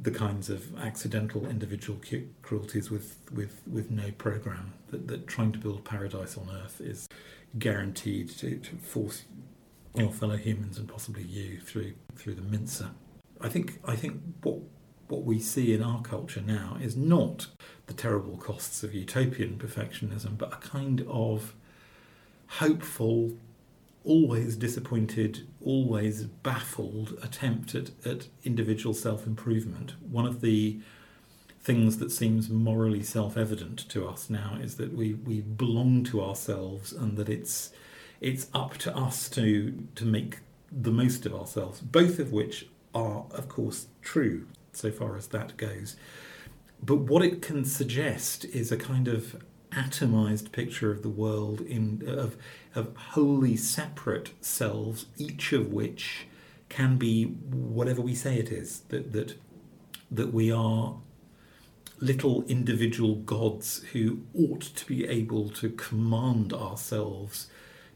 the 0.00 0.10
kinds 0.10 0.48
of 0.48 0.76
accidental 0.78 1.46
individual 1.46 2.00
cu- 2.08 2.26
cruelties 2.42 2.90
with, 2.90 3.18
with, 3.30 3.60
with 3.70 3.90
no 3.90 4.10
program. 4.12 4.72
That, 4.90 5.06
that 5.08 5.26
trying 5.26 5.52
to 5.52 5.58
build 5.58 5.84
paradise 5.84 6.36
on 6.36 6.48
earth 6.50 6.80
is 6.80 7.06
guaranteed 7.58 8.30
to, 8.38 8.56
to 8.56 8.76
force 8.76 9.24
your 9.94 10.10
fellow 10.10 10.36
humans 10.36 10.78
and 10.78 10.88
possibly 10.88 11.22
you 11.22 11.60
through 11.60 11.94
through 12.16 12.34
the 12.34 12.42
mincer. 12.42 12.90
I 13.40 13.48
think 13.48 13.80
I 13.84 13.96
think 13.96 14.20
what 14.42 14.58
what 15.08 15.24
we 15.24 15.38
see 15.38 15.72
in 15.72 15.82
our 15.82 16.02
culture 16.02 16.40
now 16.40 16.76
is 16.80 16.96
not 16.96 17.48
the 17.86 17.94
terrible 17.94 18.36
costs 18.36 18.82
of 18.82 18.94
utopian 18.94 19.58
perfectionism, 19.58 20.38
but 20.38 20.52
a 20.52 20.56
kind 20.56 21.04
of 21.08 21.54
hopeful, 22.46 23.36
always 24.04 24.56
disappointed, 24.56 25.46
always 25.62 26.22
baffled 26.24 27.18
attempt 27.22 27.74
at, 27.74 27.90
at 28.04 28.28
individual 28.44 28.94
self 28.94 29.26
improvement. 29.26 29.94
One 30.10 30.26
of 30.26 30.40
the 30.40 30.80
things 31.62 31.98
that 31.98 32.10
seems 32.10 32.50
morally 32.50 33.02
self 33.02 33.36
evident 33.36 33.88
to 33.90 34.06
us 34.06 34.28
now 34.28 34.58
is 34.60 34.76
that 34.76 34.92
we, 34.92 35.14
we 35.14 35.40
belong 35.40 36.04
to 36.04 36.22
ourselves 36.22 36.92
and 36.92 37.16
that 37.16 37.28
it's 37.28 37.72
it's 38.24 38.46
up 38.54 38.78
to 38.78 38.96
us 38.96 39.28
to 39.28 39.86
to 39.94 40.04
make 40.06 40.38
the 40.72 40.90
most 40.90 41.26
of 41.26 41.34
ourselves, 41.34 41.80
both 41.80 42.18
of 42.18 42.32
which 42.32 42.66
are 42.94 43.24
of 43.30 43.48
course 43.48 43.86
true 44.00 44.46
so 44.72 44.90
far 44.90 45.16
as 45.16 45.28
that 45.28 45.56
goes. 45.56 45.96
But 46.82 46.96
what 46.96 47.22
it 47.22 47.42
can 47.42 47.64
suggest 47.64 48.46
is 48.46 48.72
a 48.72 48.76
kind 48.76 49.08
of 49.08 49.44
atomized 49.72 50.52
picture 50.52 50.90
of 50.90 51.02
the 51.02 51.10
world 51.10 51.60
in 51.60 52.02
of 52.08 52.36
of 52.74 52.96
wholly 52.96 53.56
separate 53.56 54.30
selves, 54.40 55.04
each 55.18 55.52
of 55.52 55.70
which 55.70 56.26
can 56.70 56.96
be 56.96 57.24
whatever 57.24 58.00
we 58.00 58.14
say 58.14 58.38
it 58.38 58.50
is. 58.50 58.80
That 58.88 59.12
that 59.12 59.34
that 60.10 60.32
we 60.32 60.50
are 60.50 60.96
little 62.00 62.42
individual 62.44 63.16
gods 63.16 63.82
who 63.92 64.22
ought 64.34 64.62
to 64.62 64.86
be 64.86 65.06
able 65.06 65.50
to 65.50 65.68
command 65.70 66.52
ourselves 66.54 67.48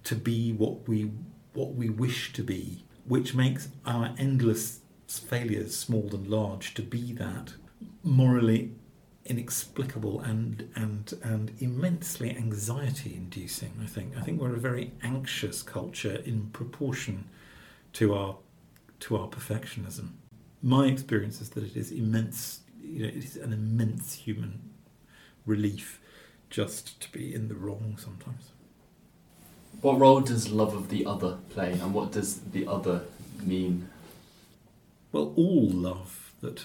to 0.04 0.14
be 0.14 0.52
what 0.52 0.88
we 0.88 1.11
what 1.54 1.74
we 1.74 1.88
wish 1.88 2.32
to 2.34 2.42
be, 2.42 2.84
which 3.04 3.34
makes 3.34 3.68
our 3.84 4.14
endless 4.18 4.80
failures, 5.06 5.76
small 5.76 6.14
and 6.14 6.26
large, 6.28 6.74
to 6.74 6.82
be 6.82 7.12
that 7.14 7.54
morally 8.02 8.72
inexplicable 9.24 10.20
and 10.20 10.70
and 10.74 11.12
and 11.22 11.52
immensely 11.58 12.30
anxiety 12.30 13.14
inducing 13.14 13.72
i 13.82 13.87
think. 13.87 14.16
I 14.16 14.22
think 14.22 14.40
we're 14.40 14.54
a 14.54 14.61
very 14.61 14.92
anxious 15.02 15.62
culture 15.62 16.22
in 16.24 16.48
proportion 16.50 17.28
to 17.94 18.14
our 18.14 18.37
to 19.00 19.16
our 19.16 19.28
perfectionism. 19.28 20.12
My 20.62 20.87
experience 20.87 21.40
is 21.40 21.50
that 21.50 21.64
it 21.64 21.76
is 21.76 21.92
immense 21.92 22.61
you 22.82 23.02
know 23.02 23.08
it 23.08 23.16
is 23.16 23.37
an 23.37 23.52
immense 23.52 24.14
human 24.14 24.70
relief 25.44 26.00
just 26.48 27.00
to 27.02 27.12
be 27.12 27.34
in 27.34 27.48
the 27.48 27.54
wrong 27.54 27.96
sometimes 27.98 28.52
what 29.80 29.98
role 29.98 30.20
does 30.20 30.50
love 30.50 30.74
of 30.74 30.88
the 30.88 31.06
other 31.06 31.38
play 31.50 31.72
and 31.72 31.94
what 31.94 32.12
does 32.12 32.40
the 32.40 32.66
other 32.66 33.02
mean 33.42 33.88
well 35.12 35.32
all 35.36 35.68
love 35.68 36.32
that 36.40 36.64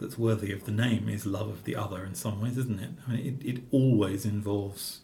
that's 0.00 0.18
worthy 0.18 0.50
of 0.50 0.64
the 0.64 0.72
name 0.72 1.08
is 1.08 1.26
love 1.26 1.48
of 1.48 1.64
the 1.64 1.76
other 1.76 2.04
in 2.04 2.14
some 2.14 2.40
ways, 2.40 2.56
isn't 2.56 2.80
it? 2.80 2.90
I 3.06 3.12
mean, 3.12 3.38
it, 3.40 3.46
it 3.46 3.62
always 3.70 4.24
involves 4.24 5.00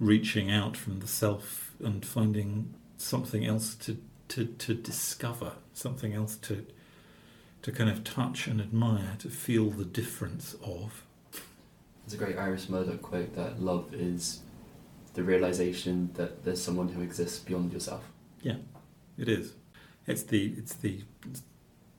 reaching 0.00 0.50
out 0.50 0.76
from 0.76 1.00
the 1.00 1.06
self 1.06 1.72
and 1.84 2.04
finding 2.04 2.74
something 2.96 3.44
else 3.44 3.74
to, 3.74 3.98
to, 4.28 4.46
to 4.46 4.74
discover, 4.74 5.52
something 5.74 6.14
else 6.14 6.36
to, 6.36 6.64
to 7.62 7.70
kind 7.70 7.90
of 7.90 8.02
touch 8.02 8.46
and 8.46 8.60
admire, 8.60 9.16
to 9.18 9.28
feel 9.28 9.70
the 9.70 9.84
difference 9.84 10.56
of. 10.64 11.04
There's 12.06 12.14
a 12.14 12.24
great 12.24 12.38
Iris 12.38 12.70
Murdoch 12.70 13.02
quote 13.02 13.36
that 13.36 13.60
love 13.60 13.92
is 13.92 14.40
the 15.18 15.24
realization 15.24 16.10
that 16.14 16.44
there's 16.44 16.62
someone 16.62 16.88
who 16.88 17.02
exists 17.02 17.40
beyond 17.40 17.72
yourself. 17.72 18.08
Yeah, 18.40 18.58
it 19.18 19.28
is. 19.28 19.54
It's 20.06 20.22
the 20.22 20.54
it's 20.56 20.74
the 20.74 21.02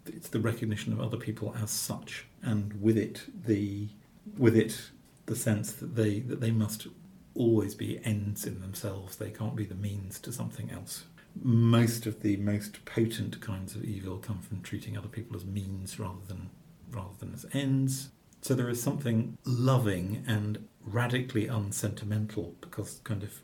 it's 0.06 0.30
the 0.30 0.40
recognition 0.40 0.94
of 0.94 1.02
other 1.02 1.18
people 1.18 1.54
as 1.62 1.70
such, 1.70 2.28
and 2.42 2.82
with 2.82 2.98
it 2.98 3.24
the 3.46 3.90
with 4.38 4.56
it 4.56 4.92
the 5.26 5.36
sense 5.36 5.74
that 5.74 5.98
they 5.98 6.22
that 6.22 6.40
they 6.40 6.52
must 6.52 6.88
always 7.36 7.76
be 7.76 8.00
ends 8.06 8.46
in 8.46 8.62
themselves. 8.62 9.18
They 9.18 9.32
can't 9.32 9.56
be 9.56 9.66
the 9.66 9.76
means 9.76 10.18
to 10.20 10.32
something 10.32 10.72
else. 10.72 11.04
Most 11.36 12.06
of 12.06 12.22
the 12.22 12.38
most 12.38 12.86
potent 12.86 13.42
kinds 13.42 13.76
of 13.76 13.84
evil 13.84 14.18
come 14.18 14.40
from 14.40 14.62
treating 14.62 14.98
other 14.98 15.10
people 15.10 15.36
as 15.36 15.44
means 15.44 16.00
rather 16.00 16.26
than 16.26 16.52
rather 16.90 17.18
than 17.20 17.34
as 17.34 17.46
ends. 17.52 18.12
So 18.42 18.56
there 18.56 18.70
is 18.70 18.82
something 18.82 19.38
loving 19.44 20.24
and 20.26 20.69
radically 20.86 21.48
unsentimental 21.48 22.56
because 22.62 23.02
kind 23.04 23.24
of 23.24 23.42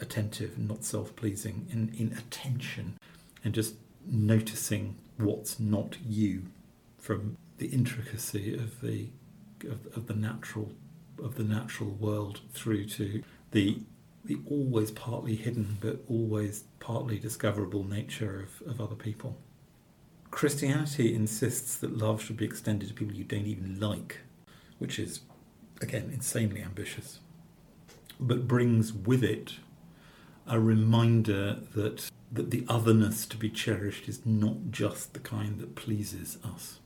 attentive, 0.00 0.58
not 0.58 0.84
self-pleasing 0.84 1.66
in, 1.70 1.94
in 1.98 2.16
attention 2.16 2.98
and 3.44 3.54
just 3.54 3.74
noticing 4.06 4.96
what's 5.16 5.58
not 5.58 5.96
you 6.06 6.44
from 6.98 7.36
the 7.58 7.66
intricacy 7.66 8.54
of 8.54 8.80
the 8.80 9.08
of, 9.64 9.86
of 9.96 10.06
the 10.06 10.14
natural 10.14 10.72
of 11.22 11.34
the 11.34 11.42
natural 11.42 11.90
world 11.90 12.40
through 12.52 12.84
to 12.84 13.22
the 13.50 13.80
the 14.24 14.38
always 14.48 14.90
partly 14.90 15.34
hidden 15.34 15.78
but 15.80 16.00
always 16.08 16.64
partly 16.80 17.18
discoverable 17.18 17.82
nature 17.82 18.46
of, 18.46 18.68
of 18.68 18.80
other 18.80 18.94
people. 18.94 19.36
Christianity 20.30 21.14
insists 21.14 21.76
that 21.76 21.96
love 21.96 22.22
should 22.22 22.36
be 22.36 22.44
extended 22.44 22.88
to 22.88 22.94
people 22.94 23.14
you 23.14 23.24
don't 23.24 23.46
even 23.46 23.80
like, 23.80 24.18
which 24.78 24.98
is, 24.98 25.20
again, 25.80 26.10
insanely 26.12 26.62
ambitious, 26.62 27.20
but 28.18 28.48
brings 28.48 28.92
with 28.92 29.22
it 29.22 29.54
a 30.46 30.58
reminder 30.58 31.58
that 31.74 32.10
that 32.30 32.50
the 32.50 32.64
otherness 32.68 33.24
to 33.26 33.36
be 33.36 33.48
cherished 33.48 34.08
is 34.08 34.26
not 34.26 34.70
just 34.70 35.14
the 35.14 35.20
kind 35.20 35.58
that 35.60 35.74
pleases 35.74 36.38
us. 36.44 36.78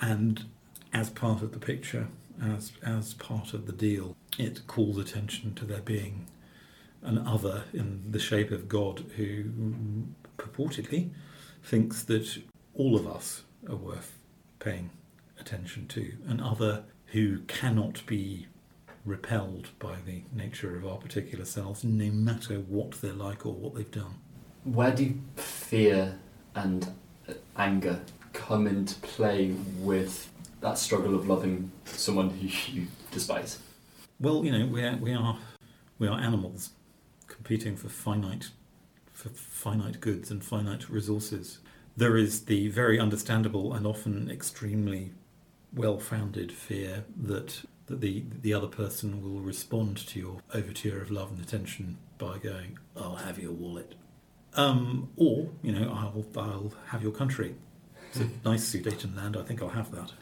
And 0.00 0.44
as 0.92 1.10
part 1.10 1.42
of 1.42 1.52
the 1.52 1.58
picture, 1.58 2.08
as, 2.40 2.72
as 2.84 3.14
part 3.14 3.54
of 3.54 3.66
the 3.66 3.72
deal, 3.72 4.16
it 4.38 4.66
calls 4.66 4.98
attention 4.98 5.54
to 5.56 5.64
there 5.64 5.80
being 5.80 6.26
an 7.02 7.18
other 7.18 7.64
in 7.72 8.02
the 8.10 8.18
shape 8.18 8.50
of 8.50 8.68
God 8.68 9.04
who 9.16 9.44
purportedly 10.38 11.10
thinks 11.62 12.02
that 12.04 12.42
all 12.74 12.96
of 12.96 13.06
us 13.06 13.42
are 13.68 13.76
worth 13.76 14.18
paying 14.58 14.90
attention 15.38 15.86
to, 15.88 16.12
an 16.26 16.40
other 16.40 16.84
who 17.14 17.38
cannot 17.48 18.06
be 18.06 18.46
repelled 19.04 19.70
by 19.78 19.96
the 20.06 20.22
nature 20.32 20.76
of 20.76 20.86
our 20.86 20.98
particular 20.98 21.44
selves, 21.44 21.82
no 21.82 22.10
matter 22.12 22.56
what 22.56 22.92
they're 23.00 23.12
like 23.12 23.44
or 23.44 23.54
what 23.54 23.74
they've 23.74 23.90
done 23.90 24.14
where 24.64 24.92
do 24.92 25.14
fear 25.36 26.18
and 26.54 26.90
anger 27.56 28.00
come 28.32 28.66
into 28.66 28.94
play 28.96 29.54
with 29.78 30.30
that 30.60 30.78
struggle 30.78 31.14
of 31.14 31.28
loving 31.28 31.70
someone 31.84 32.30
who 32.30 32.48
you 32.72 32.86
despise? 33.10 33.58
Well, 34.18 34.44
you 34.44 34.52
know, 34.52 34.66
we 34.66 34.82
are, 34.82 34.96
we 34.96 35.14
are 35.14 35.38
we 35.98 36.08
are 36.08 36.18
animals 36.18 36.70
competing 37.28 37.76
for 37.76 37.88
finite 37.88 38.50
for 39.12 39.28
finite 39.28 40.00
goods 40.00 40.30
and 40.30 40.42
finite 40.42 40.88
resources. 40.88 41.58
There 41.96 42.16
is 42.16 42.46
the 42.46 42.68
very 42.68 42.98
understandable 42.98 43.72
and 43.74 43.86
often 43.86 44.28
extremely 44.30 45.12
well-founded 45.74 46.52
fear 46.52 47.04
that 47.16 47.64
that 47.86 48.00
the 48.00 48.24
the 48.40 48.54
other 48.54 48.66
person 48.66 49.22
will 49.22 49.40
respond 49.40 49.96
to 49.98 50.18
your 50.18 50.38
overture 50.54 51.02
of 51.02 51.10
love 51.10 51.30
and 51.30 51.40
attention 51.40 51.98
by 52.18 52.38
going, 52.38 52.78
"I'll 52.96 53.16
have 53.16 53.38
your 53.38 53.52
wallet." 53.52 53.94
Um, 54.56 55.10
or, 55.16 55.50
you 55.62 55.72
know, 55.72 55.90
I'll, 55.90 56.24
I'll 56.40 56.72
have 56.88 57.02
your 57.02 57.12
country. 57.12 57.54
It's 58.10 58.20
a 58.20 58.28
nice 58.44 58.72
Sudeten 58.72 59.16
land, 59.16 59.36
I 59.36 59.42
think 59.42 59.62
I'll 59.62 59.70
have 59.70 59.90
that. 59.92 60.12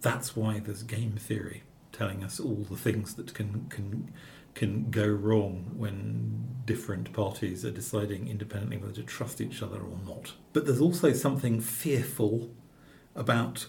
That's 0.00 0.34
why 0.36 0.58
there's 0.60 0.82
game 0.82 1.16
theory 1.18 1.62
telling 1.92 2.22
us 2.22 2.38
all 2.38 2.66
the 2.68 2.76
things 2.76 3.14
that 3.14 3.34
can, 3.34 3.66
can, 3.68 4.12
can 4.54 4.90
go 4.90 5.06
wrong 5.06 5.72
when 5.76 6.62
different 6.64 7.12
parties 7.12 7.64
are 7.64 7.70
deciding 7.70 8.28
independently 8.28 8.76
whether 8.76 8.92
to 8.92 9.02
trust 9.02 9.40
each 9.40 9.62
other 9.62 9.78
or 9.78 9.98
not. 10.06 10.32
But 10.52 10.66
there's 10.66 10.80
also 10.80 11.12
something 11.12 11.60
fearful 11.60 12.50
about 13.14 13.66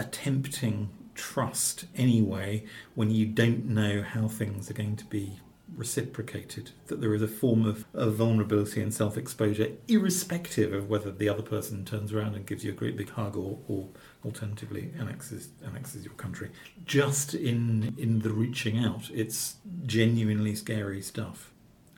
attempting 0.00 0.90
trust 1.14 1.84
anyway 1.94 2.64
when 2.94 3.10
you 3.10 3.26
don't 3.26 3.66
know 3.66 4.02
how 4.02 4.26
things 4.26 4.70
are 4.70 4.74
going 4.74 4.96
to 4.96 5.04
be 5.04 5.38
reciprocated, 5.76 6.70
that 6.86 7.00
there 7.00 7.14
is 7.14 7.22
a 7.22 7.28
form 7.28 7.64
of, 7.66 7.84
of 7.94 8.14
vulnerability 8.14 8.82
and 8.82 8.92
self 8.92 9.16
exposure, 9.16 9.68
irrespective 9.88 10.72
of 10.72 10.88
whether 10.88 11.10
the 11.10 11.28
other 11.28 11.42
person 11.42 11.84
turns 11.84 12.12
around 12.12 12.34
and 12.34 12.46
gives 12.46 12.64
you 12.64 12.72
a 12.72 12.74
great 12.74 12.96
big 12.96 13.10
hug 13.10 13.36
or, 13.36 13.58
or 13.68 13.88
alternatively 14.24 14.92
annexes, 14.98 15.50
annexes 15.64 16.04
your 16.04 16.14
country. 16.14 16.50
Just 16.84 17.34
in, 17.34 17.94
in 17.98 18.20
the 18.20 18.30
reaching 18.30 18.78
out, 18.78 19.10
it's 19.12 19.56
genuinely 19.86 20.54
scary 20.54 21.02
stuff. 21.02 21.52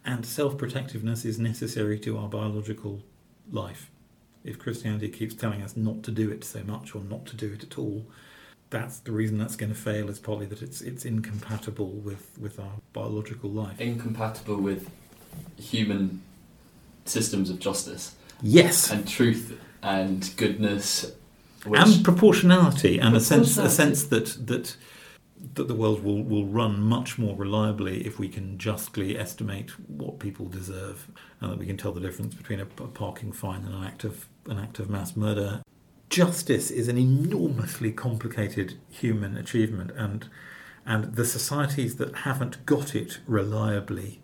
And 0.04 0.26
self 0.26 0.58
protectiveness 0.58 1.24
is 1.24 1.38
necessary 1.38 1.98
to 2.00 2.18
our 2.18 2.28
biological 2.28 3.02
life. 3.50 3.91
If 4.44 4.58
Christianity 4.58 5.08
keeps 5.08 5.34
telling 5.34 5.62
us 5.62 5.76
not 5.76 6.02
to 6.04 6.10
do 6.10 6.30
it 6.30 6.44
so 6.44 6.62
much 6.64 6.94
or 6.94 7.02
not 7.02 7.26
to 7.26 7.36
do 7.36 7.52
it 7.52 7.62
at 7.62 7.78
all, 7.78 8.04
that's 8.70 8.98
the 9.00 9.12
reason 9.12 9.38
that's 9.38 9.56
going 9.56 9.72
to 9.72 9.78
fail 9.78 10.08
is 10.08 10.18
probably 10.18 10.46
that 10.46 10.62
it's 10.62 10.80
it's 10.80 11.04
incompatible 11.04 11.88
with, 11.88 12.30
with 12.40 12.58
our 12.58 12.72
biological 12.92 13.50
life. 13.50 13.80
Incompatible 13.80 14.56
with 14.56 14.90
human 15.58 16.22
systems 17.04 17.50
of 17.50 17.58
justice 17.58 18.14
Yes. 18.42 18.90
and 18.90 19.06
truth 19.06 19.58
and 19.82 20.30
goodness. 20.36 21.12
Which, 21.64 21.80
and 21.80 22.04
proportionality 22.04 22.98
and 22.98 23.14
a 23.14 23.20
sense 23.20 23.56
a 23.56 23.70
sense 23.70 24.02
that 24.04 24.46
that 24.48 24.76
that 25.54 25.68
the 25.68 25.74
world 25.74 26.04
will, 26.04 26.22
will 26.22 26.46
run 26.46 26.80
much 26.80 27.18
more 27.18 27.36
reliably 27.36 28.06
if 28.06 28.18
we 28.18 28.28
can 28.28 28.58
justly 28.58 29.18
estimate 29.18 29.70
what 29.88 30.18
people 30.18 30.46
deserve 30.46 31.08
and 31.40 31.52
that 31.52 31.58
we 31.58 31.66
can 31.66 31.76
tell 31.76 31.92
the 31.92 32.00
difference 32.00 32.34
between 32.34 32.60
a, 32.60 32.64
a 32.64 32.88
parking 32.88 33.32
fine 33.32 33.64
and 33.64 33.74
an 33.74 33.84
act 33.84 34.04
of 34.04 34.28
an 34.46 34.58
act 34.58 34.78
of 34.78 34.88
mass 34.88 35.16
murder. 35.16 35.62
Justice 36.08 36.70
is 36.70 36.88
an 36.88 36.98
enormously 36.98 37.92
complicated 37.92 38.78
human 38.90 39.36
achievement 39.36 39.90
and 39.96 40.28
and 40.84 41.14
the 41.14 41.24
societies 41.24 41.96
that 41.96 42.16
haven't 42.16 42.64
got 42.66 42.94
it 42.94 43.20
reliably 43.26 44.20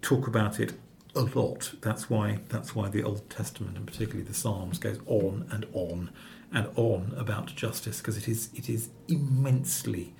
talk 0.00 0.28
about 0.28 0.60
it 0.60 0.74
a 1.14 1.22
lot. 1.22 1.72
That's 1.80 2.08
why 2.08 2.40
that's 2.48 2.74
why 2.74 2.88
the 2.88 3.02
Old 3.02 3.28
Testament 3.30 3.76
and 3.76 3.86
particularly 3.86 4.22
the 4.22 4.34
Psalms 4.34 4.78
goes 4.78 5.00
on 5.06 5.48
and 5.50 5.66
on 5.72 6.10
and 6.52 6.68
on 6.76 7.14
about 7.16 7.54
justice 7.54 7.98
because 7.98 8.16
it 8.16 8.28
is 8.28 8.50
it 8.54 8.68
is 8.68 8.90
immensely 9.08 10.14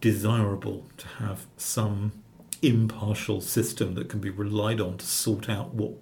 desirable 0.00 0.86
to 0.96 1.06
have 1.18 1.46
some 1.56 2.12
impartial 2.62 3.40
system 3.40 3.94
that 3.94 4.08
can 4.08 4.20
be 4.20 4.30
relied 4.30 4.80
on 4.80 4.98
to 4.98 5.06
sort 5.06 5.48
out 5.48 5.74
what 5.74 5.94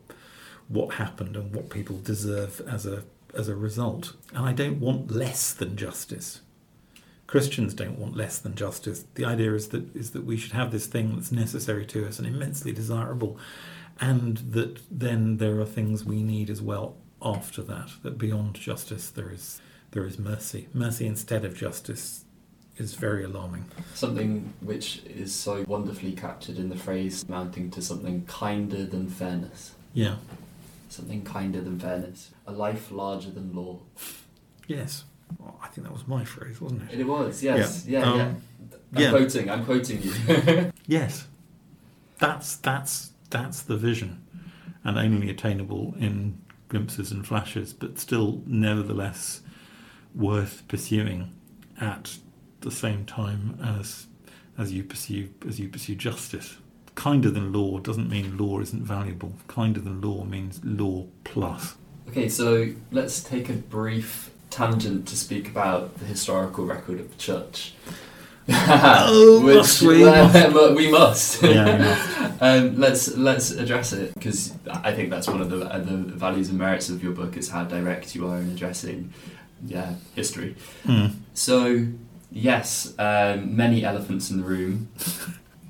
what 0.68 0.94
happened 0.94 1.34
and 1.34 1.54
what 1.54 1.70
people 1.70 1.98
deserve 1.98 2.60
as 2.68 2.84
a 2.84 3.04
as 3.34 3.48
a 3.48 3.56
result. 3.56 4.14
And 4.34 4.46
I 4.46 4.52
don't 4.52 4.80
want 4.80 5.10
less 5.10 5.52
than 5.52 5.76
justice. 5.76 6.40
Christians 7.26 7.74
don't 7.74 7.98
want 7.98 8.16
less 8.16 8.38
than 8.38 8.54
justice. 8.54 9.04
The 9.14 9.24
idea 9.24 9.52
is 9.54 9.68
that 9.68 9.94
is 9.94 10.12
that 10.12 10.24
we 10.24 10.36
should 10.36 10.52
have 10.52 10.72
this 10.72 10.86
thing 10.86 11.14
that's 11.14 11.32
necessary 11.32 11.86
to 11.86 12.06
us 12.06 12.18
and 12.18 12.26
immensely 12.26 12.72
desirable, 12.72 13.38
and 14.00 14.38
that 14.52 14.80
then 14.90 15.36
there 15.36 15.60
are 15.60 15.66
things 15.66 16.04
we 16.04 16.22
need 16.22 16.50
as 16.50 16.62
well 16.62 16.96
after 17.22 17.62
that. 17.62 17.90
That 18.02 18.18
beyond 18.18 18.54
justice 18.54 19.10
there 19.10 19.30
is 19.30 19.60
there 19.90 20.06
is 20.06 20.18
mercy. 20.18 20.68
Mercy 20.72 21.06
instead 21.06 21.44
of 21.44 21.54
justice 21.54 22.24
is 22.78 22.94
very 22.94 23.24
alarming. 23.24 23.64
something 23.94 24.52
which 24.60 25.02
is 25.06 25.34
so 25.34 25.64
wonderfully 25.66 26.12
captured 26.12 26.56
in 26.58 26.68
the 26.68 26.76
phrase 26.76 27.24
amounting 27.28 27.70
to 27.72 27.82
something 27.82 28.24
kinder 28.26 28.84
than 28.86 29.08
fairness. 29.08 29.72
Yeah. 29.92 30.16
Something 30.88 31.22
kinder 31.24 31.60
than 31.60 31.78
fairness. 31.78 32.30
A 32.46 32.52
life 32.52 32.90
larger 32.90 33.30
than 33.30 33.52
law. 33.54 33.78
Yes. 34.66 35.04
Well, 35.38 35.58
I 35.62 35.68
think 35.68 35.86
that 35.86 35.92
was 35.92 36.06
my 36.06 36.24
phrase, 36.24 36.60
wasn't 36.60 36.90
it? 36.90 37.00
It 37.00 37.06
was, 37.06 37.42
yes. 37.42 37.84
Yeah. 37.86 38.00
Yeah, 38.00 38.16
yeah. 38.16 38.22
Um, 38.22 38.42
I'm 38.94 39.02
yeah. 39.02 39.10
quoting, 39.10 39.50
I'm 39.50 39.64
quoting 39.64 40.02
you. 40.02 40.72
Yes. 40.86 41.26
That's 42.18 42.56
that's 42.56 43.12
that's 43.30 43.60
the 43.62 43.76
vision, 43.76 44.24
and 44.82 44.98
only 44.98 45.28
attainable 45.28 45.94
in 46.00 46.38
glimpses 46.68 47.12
and 47.12 47.26
flashes, 47.26 47.72
but 47.74 47.98
still 47.98 48.42
nevertheless 48.46 49.42
worth 50.14 50.62
pursuing 50.68 51.30
at 51.80 52.16
the 52.60 52.70
same 52.70 53.04
time 53.04 53.58
as 53.62 54.06
as 54.56 54.72
you 54.72 54.82
pursue 54.82 55.30
as 55.46 55.58
you 55.60 55.68
pursue 55.68 55.94
justice. 55.94 56.56
Kinder 56.94 57.30
than 57.30 57.52
law 57.52 57.78
doesn't 57.78 58.10
mean 58.10 58.36
law 58.36 58.60
isn't 58.60 58.82
valuable. 58.82 59.32
Kinder 59.46 59.80
than 59.80 60.00
law 60.00 60.24
means 60.24 60.60
law 60.64 61.06
plus. 61.22 61.76
okay, 62.08 62.28
so 62.28 62.68
let's 62.90 63.22
take 63.22 63.48
a 63.48 63.52
brief 63.52 64.30
tangent 64.50 65.06
to 65.06 65.16
speak 65.16 65.48
about 65.48 65.96
the 65.98 66.04
historical 66.04 66.64
record 66.64 66.98
of 66.98 67.10
the 67.10 67.16
church. 67.16 67.74
Oh, 68.50 69.42
Which, 69.44 69.56
must 69.56 69.82
we? 69.82 70.02
well, 70.04 70.74
we 70.74 70.90
must. 70.90 71.42
Yeah, 71.42 72.36
um, 72.40 72.76
let's 72.76 73.14
let's 73.16 73.50
address 73.50 73.92
it 73.92 74.14
because 74.14 74.54
I 74.68 74.92
think 74.92 75.10
that's 75.10 75.28
one 75.28 75.40
of 75.40 75.50
the, 75.50 75.66
uh, 75.66 75.78
the 75.78 75.96
values 75.96 76.48
and 76.48 76.58
merits 76.58 76.88
of 76.88 77.02
your 77.02 77.12
book 77.12 77.36
is 77.36 77.50
how 77.50 77.64
direct 77.64 78.14
you 78.14 78.26
are 78.26 78.38
in 78.38 78.50
addressing 78.50 79.12
yeah 79.64 79.94
history. 80.14 80.56
Hmm. 80.84 81.08
So 81.34 81.86
yes, 82.30 82.94
um, 82.98 83.56
many 83.56 83.84
elephants 83.84 84.30
in 84.30 84.38
the 84.38 84.44
room. 84.44 84.88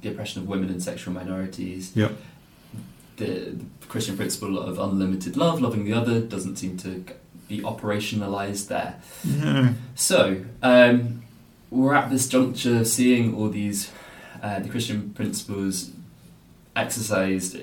the 0.03 0.11
oppression 0.11 0.43
of 0.43 0.49
women 0.49 0.69
and 0.69 0.83
sexual 0.83 1.13
minorities. 1.15 1.95
Yep. 1.97 2.13
The, 3.17 3.25
the 3.81 3.87
Christian 3.89 4.17
principle 4.17 4.59
of 4.59 4.79
unlimited 4.79 5.37
love, 5.37 5.61
loving 5.61 5.85
the 5.85 5.93
other, 5.93 6.21
doesn't 6.21 6.57
seem 6.57 6.77
to 6.79 7.05
be 7.49 7.61
operationalized 7.61 8.69
there. 8.69 9.01
No. 9.25 9.75
So, 9.95 10.45
um, 10.63 11.23
we're 11.71 11.95
at 11.95 12.11
this 12.11 12.29
juncture 12.29 12.85
seeing 12.85 13.35
all 13.35 13.49
these, 13.49 13.91
uh, 14.43 14.61
the 14.61 14.69
Christian 14.69 15.11
principles 15.11 15.91
exercised 16.77 17.57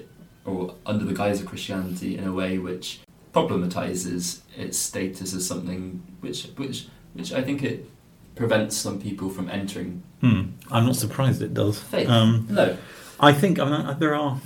or 0.43 0.75
under 0.85 1.05
the 1.05 1.13
guise 1.13 1.39
of 1.39 1.47
Christianity 1.47 2.17
in 2.17 2.27
a 2.27 2.33
way 2.33 2.57
which 2.57 2.99
problematizes 3.33 4.41
its 4.57 4.77
status 4.77 5.33
as 5.33 5.47
something 5.47 6.03
which, 6.19 6.43
which, 6.55 6.87
which 7.13 7.33
I 7.33 7.41
think 7.41 7.63
it 7.63 7.89
prevents 8.35 8.75
some 8.75 8.99
people 9.01 9.29
from 9.29 9.49
entering 9.49 10.03
Hmm. 10.21 10.41
I'm 10.71 10.85
not 10.85 10.95
surprised 10.95 11.41
it 11.41 11.53
does. 11.53 11.79
faith. 11.79 12.09
Um, 12.09 12.47
no, 12.49 12.77
I 13.19 13.31
think 13.33 13.59
I 13.59 13.65
mean, 13.69 13.99
there 13.99 14.15
are 14.15 14.39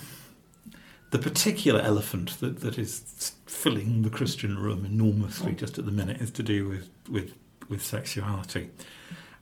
the 1.12 1.20
particular 1.20 1.80
elephant 1.82 2.40
that, 2.40 2.60
that 2.62 2.78
is 2.78 3.34
filling 3.46 4.02
the 4.04 4.10
Christian 4.10 4.58
room 4.58 4.86
enormously 4.86 5.54
just 5.54 5.78
at 5.80 5.86
the 5.86 5.92
minute 5.92 6.22
is 6.22 6.32
to 6.32 6.44
do 6.44 6.68
with, 6.68 6.90
with, 7.10 7.34
with 7.68 7.84
sexuality. 7.84 8.70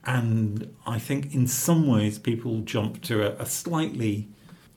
And 0.06 0.74
I 0.86 1.00
think 1.00 1.34
in 1.34 1.48
some 1.48 1.88
ways 1.88 2.18
people 2.20 2.62
jump 2.62 3.02
to 3.04 3.24
a, 3.24 3.42
a 3.42 3.46
slightly 3.46 4.30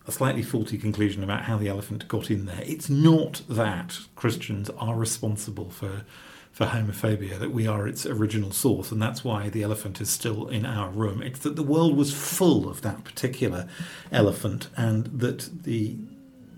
a 0.07 0.13
slightly 0.13 0.43
faulty 0.43 0.79
conclusion 0.79 1.23
about 1.23 1.43
how 1.43 1.59
the 1.59 1.69
elephant 1.69 2.09
got 2.09 2.31
in 2.31 2.47
there. 2.47 2.63
It's 2.65 2.89
not 2.89 3.43
that 3.49 3.99
Christians 4.17 4.71
are 4.71 4.97
responsible 4.97 5.71
for 5.71 6.05
for 6.61 6.67
homophobia, 6.67 7.39
that 7.39 7.53
we 7.53 7.67
are 7.67 7.89
its 7.89 8.05
original 8.05 8.51
source, 8.51 8.93
and 8.93 9.01
that's 9.01 9.25
why 9.25 9.49
the 9.49 9.63
elephant 9.63 9.99
is 9.99 10.11
still 10.11 10.47
in 10.49 10.67
our 10.67 10.91
room. 10.91 11.23
It's 11.23 11.39
that 11.39 11.57
the 11.57 11.63
world 11.63 11.97
was 11.97 12.13
full 12.13 12.69
of 12.69 12.83
that 12.83 13.03
particular 13.03 13.67
elephant, 14.13 14.69
and 14.77 15.07
that 15.07 15.49
the 15.63 15.97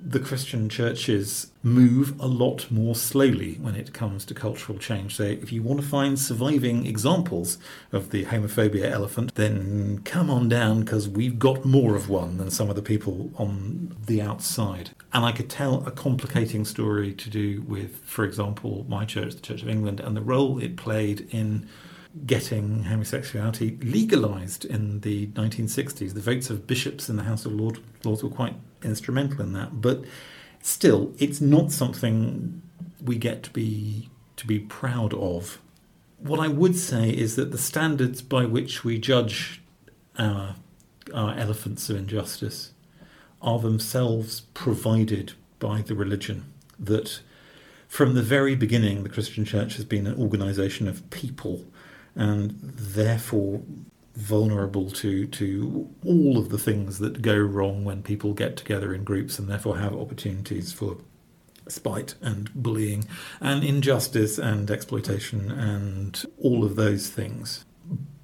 the 0.05 0.19
Christian 0.19 0.69
churches 0.69 1.53
move 1.63 2.19
a 2.19 2.27
lot 2.27 2.71
more 2.71 2.95
slowly 2.95 3.55
when 3.61 3.77
it 3.77 3.93
comes 3.93 4.25
to 4.25 4.35
cultural 4.35 4.79
change. 4.79 5.17
So, 5.17 5.23
if 5.23 5.53
you 5.53 5.63
want 5.63 5.81
to 5.81 5.87
find 5.87 6.19
surviving 6.19 6.87
examples 6.87 7.59
of 7.93 8.11
the 8.11 8.25
homophobia 8.25 8.91
elephant, 8.91 9.35
then 9.37 10.01
come 10.05 10.29
on 10.29 10.49
down 10.49 10.81
because 10.81 11.09
we've 11.09 11.39
got 11.39 11.65
more 11.65 11.95
of 11.95 12.09
one 12.09 12.39
than 12.39 12.51
some 12.51 12.69
of 12.69 12.77
the 12.77 12.83
people 12.83 13.31
on 13.37 13.97
the 14.07 14.21
outside. 14.21 14.91
And 15.13 15.25
I 15.25 15.33
could 15.33 15.49
tell 15.49 15.87
a 15.87 15.93
complicating 15.93 16.65
story 16.65 17.13
to 17.15 17.31
do 17.31 17.63
with, 17.63 17.97
for 18.05 18.25
example, 18.25 18.85
my 18.89 19.05
church, 19.05 19.35
the 19.35 19.41
Church 19.41 19.63
of 19.63 19.69
England, 19.69 20.01
and 20.01 20.17
the 20.17 20.23
role 20.23 20.59
it 20.59 20.77
played 20.77 21.29
in 21.31 21.69
getting 22.27 22.85
homosexuality 22.85 23.79
legalised 23.83 24.65
in 24.65 25.01
the 25.01 25.29
1960s. 25.29 26.13
The 26.13 26.21
votes 26.21 26.51
of 26.51 26.67
bishops 26.67 27.09
in 27.09 27.17
the 27.17 27.23
House 27.23 27.47
of 27.47 27.53
Lord, 27.53 27.79
Lords 28.05 28.23
were 28.23 28.31
quite 28.31 28.55
instrumental 28.85 29.41
in 29.43 29.53
that, 29.53 29.81
but 29.81 30.05
still, 30.61 31.13
it's 31.19 31.41
not 31.41 31.73
something 31.73 32.63
we 33.03 33.17
get 33.17 33.43
to 33.45 33.51
be 33.51 34.09
to 34.37 34.47
be 34.47 34.59
proud 34.59 35.13
of. 35.15 35.59
What 36.19 36.41
I 36.41 36.49
would 36.49 36.77
say 36.77 37.11
is 37.11 37.37
that 37.37 37.51
the 37.51 37.59
standards 37.59 38.23
by 38.23 38.45
which 38.45 38.85
we 38.85 38.99
judge 38.99 39.63
our 40.19 40.57
our 41.13 41.35
elephants 41.35 41.91
of 41.91 41.97
injustice 41.97 42.73
are 43.41 43.59
themselves 43.59 44.43
provided 44.55 45.33
by 45.59 45.83
the 45.83 45.95
religion. 45.95 46.53
That 46.79 47.21
from 47.89 48.15
the 48.15 48.23
very 48.23 48.55
beginning, 48.55 49.03
the 49.03 49.09
Christian 49.09 49.45
Church 49.45 49.77
has 49.77 49.85
been 49.85 50.07
an 50.07 50.19
organisation 50.19 50.89
of 50.89 51.09
people, 51.11 51.65
and 52.15 52.59
therefore 52.63 53.63
vulnerable 54.15 54.91
to 54.91 55.27
to 55.27 55.89
all 56.05 56.37
of 56.37 56.51
the 56.51 56.59
things 56.59 56.99
that 56.99 57.23
go 57.23 57.37
wrong 57.37 57.85
when 57.85 58.03
people 58.03 58.35
get 58.35 58.57
together 58.57 58.95
in 58.95 59.05
groups, 59.05 59.39
and 59.39 59.49
therefore 59.49 59.79
have 59.79 59.95
opportunities 59.95 60.73
for 60.73 60.99
spite 61.69 62.15
and 62.21 62.53
bullying 62.55 63.05
and 63.41 63.65
injustice 63.65 64.39
and 64.39 64.71
exploitation 64.71 65.51
and 65.51 66.25
all 66.39 66.65
of 66.65 66.77
those 66.77 67.09
things. 67.09 67.65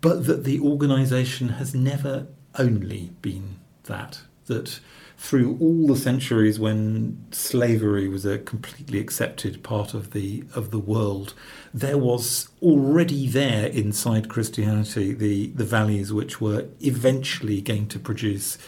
But 0.00 0.26
that 0.26 0.44
the 0.44 0.60
organisation 0.60 1.50
has 1.50 1.74
never 1.74 2.26
only 2.58 3.10
been 3.22 3.56
that. 3.84 4.22
That 4.48 4.80
through 5.16 5.58
all 5.60 5.88
the 5.88 5.96
centuries 5.96 6.60
when 6.60 7.26
slavery 7.32 8.08
was 8.08 8.24
a 8.24 8.38
completely 8.38 9.00
accepted 9.00 9.62
part 9.64 9.92
of 9.92 10.12
the 10.12 10.44
of 10.54 10.70
the 10.70 10.78
world, 10.78 11.34
there 11.74 11.98
was 11.98 12.48
already 12.62 13.28
there 13.28 13.66
inside 13.66 14.28
Christianity 14.28 15.12
the, 15.12 15.48
the 15.48 15.64
values 15.64 16.12
which 16.12 16.40
were 16.40 16.66
eventually 16.80 17.60
going 17.60 17.88
to 17.88 17.98
produce 17.98 18.58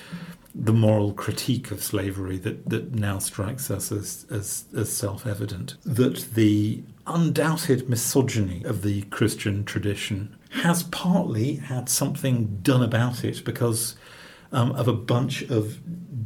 the 0.55 0.73
moral 0.73 1.13
critique 1.13 1.71
of 1.71 1.83
slavery 1.83 2.37
that, 2.39 2.69
that 2.69 2.95
now 2.95 3.19
strikes 3.19 3.71
us 3.71 3.93
as, 3.93 4.27
as, 4.31 4.65
as 4.77 4.93
self 4.93 5.27
evident. 5.27 5.77
That 5.85 6.35
the 6.35 6.83
undoubted 7.07 7.89
misogyny 7.89 8.65
of 8.65 8.83
the 8.83 9.03
Christian 9.03 9.65
tradition 9.65 10.37
has 10.51 10.83
partly 10.85 11.57
had 11.57 11.89
something 11.89 12.59
done 12.63 12.83
about 12.83 13.25
it 13.25 13.45
because 13.45 13.95
um, 14.53 14.73
of 14.73 14.89
a 14.89 14.93
bunch 14.93 15.43
of 15.43 15.79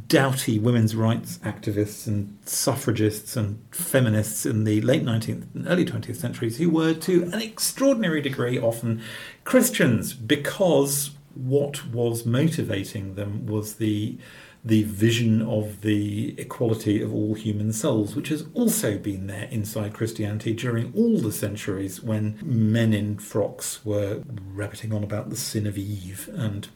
doughty 0.07 0.59
women's 0.59 0.95
rights 0.95 1.39
activists 1.39 2.05
and 2.05 2.37
suffragists 2.45 3.35
and 3.35 3.59
feminists 3.71 4.45
in 4.45 4.63
the 4.63 4.81
late 4.81 5.03
19th 5.03 5.47
and 5.55 5.67
early 5.67 5.85
20th 5.85 6.15
centuries 6.15 6.57
who 6.57 6.69
were 6.69 6.93
to 6.93 7.23
an 7.23 7.41
extraordinary 7.41 8.21
degree 8.21 8.59
often 8.59 9.01
Christians 9.43 10.13
because 10.13 11.11
what 11.33 11.85
was 11.87 12.25
motivating 12.25 13.15
them 13.15 13.45
was 13.45 13.75
the 13.75 14.17
the 14.63 14.81
vision 14.81 15.43
of 15.43 15.81
the 15.81 16.33
equality 16.39 16.99
of 16.99 17.13
all 17.13 17.35
human 17.35 17.71
souls, 17.71 18.15
which 18.15 18.29
has 18.29 18.45
also 18.55 18.97
been 18.97 19.27
there 19.27 19.47
inside 19.51 19.93
Christianity 19.93 20.55
during 20.55 20.91
all 20.95 21.19
the 21.19 21.31
centuries 21.31 22.01
when 22.01 22.39
men 22.41 22.91
in 22.91 23.19
frocks 23.19 23.85
were 23.85 24.23
rabbiting 24.51 24.91
on 24.91 25.03
about 25.03 25.29
the 25.29 25.35
sin 25.35 25.67
of 25.67 25.77
Eve 25.77 26.27
and 26.33 26.67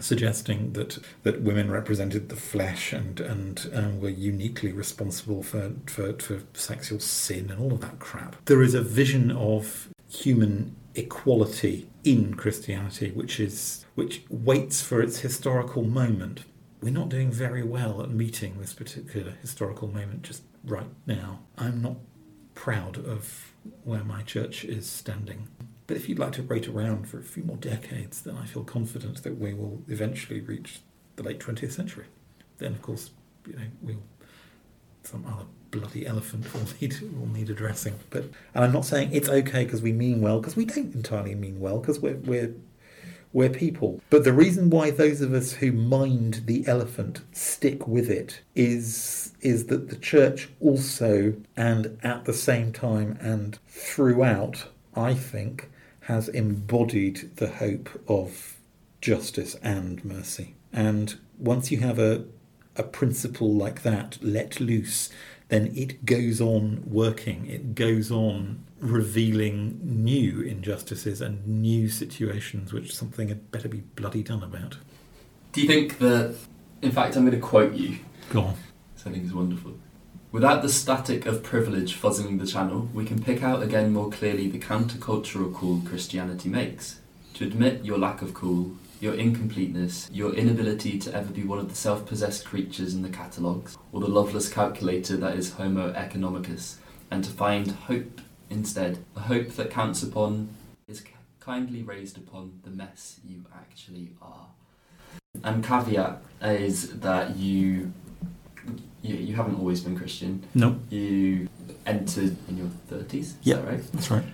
suggesting 0.00 0.72
that 0.72 0.98
that 1.22 1.42
women 1.42 1.70
represented 1.70 2.28
the 2.28 2.36
flesh 2.36 2.92
and 2.92 3.20
and 3.20 3.70
um, 3.74 4.00
were 4.00 4.08
uniquely 4.08 4.72
responsible 4.72 5.42
for, 5.42 5.72
for 5.86 6.12
for 6.14 6.40
sexual 6.54 7.00
sin 7.00 7.50
and 7.50 7.60
all 7.60 7.72
of 7.72 7.80
that 7.80 7.98
crap. 7.98 8.36
There 8.44 8.62
is 8.62 8.74
a 8.74 8.82
vision 8.82 9.30
of 9.30 9.88
human 10.10 10.74
equality 10.94 11.88
in 12.04 12.34
Christianity, 12.34 13.10
which 13.10 13.38
is 13.38 13.84
which 13.94 14.22
waits 14.28 14.82
for 14.82 15.00
its 15.00 15.20
historical 15.20 15.84
moment. 15.84 16.44
We're 16.80 16.92
not 16.92 17.08
doing 17.08 17.32
very 17.32 17.64
well 17.64 18.02
at 18.02 18.10
meeting 18.10 18.58
this 18.58 18.72
particular 18.72 19.32
historical 19.42 19.88
moment 19.88 20.22
just 20.22 20.42
right 20.64 20.86
now. 21.06 21.40
I'm 21.56 21.82
not 21.82 21.96
proud 22.54 22.98
of 22.98 23.52
where 23.84 24.04
my 24.04 24.22
church 24.22 24.64
is 24.64 24.88
standing. 24.88 25.48
But 25.88 25.96
if 25.96 26.08
you'd 26.08 26.18
like 26.18 26.32
to 26.32 26.42
wait 26.42 26.68
around 26.68 27.08
for 27.08 27.18
a 27.18 27.22
few 27.22 27.42
more 27.42 27.56
decades, 27.56 28.20
then 28.20 28.36
I 28.36 28.44
feel 28.44 28.62
confident 28.62 29.22
that 29.24 29.38
we 29.38 29.54
will 29.54 29.82
eventually 29.88 30.40
reach 30.40 30.80
the 31.16 31.22
late 31.22 31.40
20th 31.40 31.72
century. 31.72 32.04
Then, 32.58 32.72
of 32.72 32.82
course, 32.82 33.10
you 33.46 33.54
know, 33.54 33.66
we'll 33.82 34.02
some 35.02 35.24
other 35.26 35.46
bloody 35.70 36.06
elephant 36.06 36.52
will 36.52 36.62
need 36.80 37.00
will 37.16 37.26
need 37.26 37.50
addressing. 37.50 37.94
But 38.10 38.24
and 38.54 38.64
I'm 38.64 38.72
not 38.72 38.84
saying 38.84 39.10
it's 39.12 39.28
okay 39.28 39.64
because 39.64 39.82
we 39.82 39.92
mean 39.92 40.20
well, 40.20 40.40
because 40.40 40.56
we 40.56 40.66
don't 40.66 40.94
entirely 40.94 41.34
mean 41.34 41.58
well, 41.58 41.78
because 41.78 42.00
we're 42.00 42.16
we're 42.16 42.54
we're 43.32 43.48
people. 43.48 44.00
But 44.10 44.24
the 44.24 44.32
reason 44.32 44.68
why 44.68 44.90
those 44.90 45.20
of 45.22 45.32
us 45.32 45.52
who 45.52 45.72
mind 45.72 46.42
the 46.46 46.66
elephant 46.66 47.22
stick 47.32 47.88
with 47.88 48.10
it 48.10 48.42
is 48.54 49.32
is 49.40 49.66
that 49.66 49.88
the 49.88 49.96
church 49.96 50.50
also 50.60 51.34
and 51.56 51.98
at 52.02 52.26
the 52.26 52.34
same 52.34 52.72
time 52.72 53.16
and 53.20 53.58
throughout, 53.68 54.66
I 54.94 55.14
think, 55.14 55.70
has 56.08 56.28
embodied 56.28 57.36
the 57.36 57.48
hope 57.48 57.88
of 58.08 58.56
justice 59.00 59.54
and 59.62 60.04
mercy. 60.04 60.54
And 60.72 61.18
once 61.38 61.70
you 61.70 61.78
have 61.78 61.98
a 61.98 62.24
a 62.78 62.82
principle 62.82 63.52
like 63.52 63.82
that 63.82 64.18
let 64.22 64.60
loose, 64.60 65.10
then 65.48 65.72
it 65.74 66.04
goes 66.04 66.40
on 66.40 66.82
working. 66.86 67.46
It 67.46 67.74
goes 67.74 68.10
on 68.10 68.64
revealing 68.80 69.80
new 69.82 70.40
injustices 70.40 71.20
and 71.20 71.44
new 71.46 71.88
situations 71.88 72.72
which 72.72 72.94
something 72.94 73.28
had 73.28 73.50
better 73.50 73.68
be 73.68 73.80
bloody 73.96 74.22
done 74.22 74.42
about. 74.42 74.78
Do 75.52 75.60
you 75.60 75.66
think 75.66 75.98
that, 75.98 76.36
in 76.82 76.92
fact, 76.92 77.16
I'm 77.16 77.24
going 77.24 77.34
to 77.34 77.44
quote 77.44 77.74
you? 77.74 77.98
Go 78.30 78.42
on. 78.42 78.54
I 79.04 79.10
think 79.10 79.24
is 79.24 79.34
wonderful. 79.34 79.74
Without 80.30 80.60
the 80.60 80.68
static 80.68 81.24
of 81.24 81.42
privilege 81.42 81.98
fuzzing 81.98 82.38
the 82.38 82.46
channel, 82.46 82.86
we 82.92 83.06
can 83.06 83.22
pick 83.22 83.42
out 83.42 83.62
again 83.62 83.94
more 83.94 84.10
clearly 84.10 84.46
the 84.46 84.58
countercultural 84.58 85.54
call 85.54 85.80
Christianity 85.86 86.50
makes. 86.50 87.00
To 87.34 87.46
admit 87.46 87.82
your 87.82 87.96
lack 87.96 88.20
of 88.20 88.34
cool, 88.34 88.72
your 89.00 89.14
incompleteness, 89.14 90.06
your 90.12 90.34
inability 90.34 90.98
to 90.98 91.14
ever 91.14 91.32
be 91.32 91.44
one 91.44 91.58
of 91.58 91.70
the 91.70 91.74
self 91.74 92.04
possessed 92.04 92.44
creatures 92.44 92.92
in 92.92 93.00
the 93.00 93.08
catalogues, 93.08 93.78
or 93.90 94.00
the 94.00 94.06
loveless 94.06 94.50
calculator 94.50 95.16
that 95.16 95.34
is 95.34 95.54
Homo 95.54 95.94
economicus, 95.94 96.76
and 97.10 97.24
to 97.24 97.30
find 97.30 97.70
hope 97.70 98.20
instead, 98.50 98.98
a 99.16 99.20
hope 99.20 99.52
that 99.52 99.70
counts 99.70 100.02
upon, 100.02 100.50
is 100.88 101.02
kindly 101.40 101.82
raised 101.82 102.18
upon 102.18 102.60
the 102.64 102.70
mess 102.70 103.18
you 103.26 103.46
actually 103.54 104.10
are. 104.20 104.48
And 105.42 105.64
caveat 105.64 106.20
is 106.42 107.00
that 107.00 107.36
you 107.36 107.94
you, 109.02 109.16
you 109.16 109.34
haven't 109.34 109.58
always 109.58 109.80
been 109.80 109.96
Christian. 109.96 110.44
No. 110.54 110.78
You 110.90 111.48
entered 111.86 112.36
in 112.48 112.58
your 112.58 112.70
thirties. 112.88 113.36
Yeah, 113.42 113.56
that 113.56 113.66
right? 113.66 113.92
That's 113.92 114.10
right. 114.10 114.24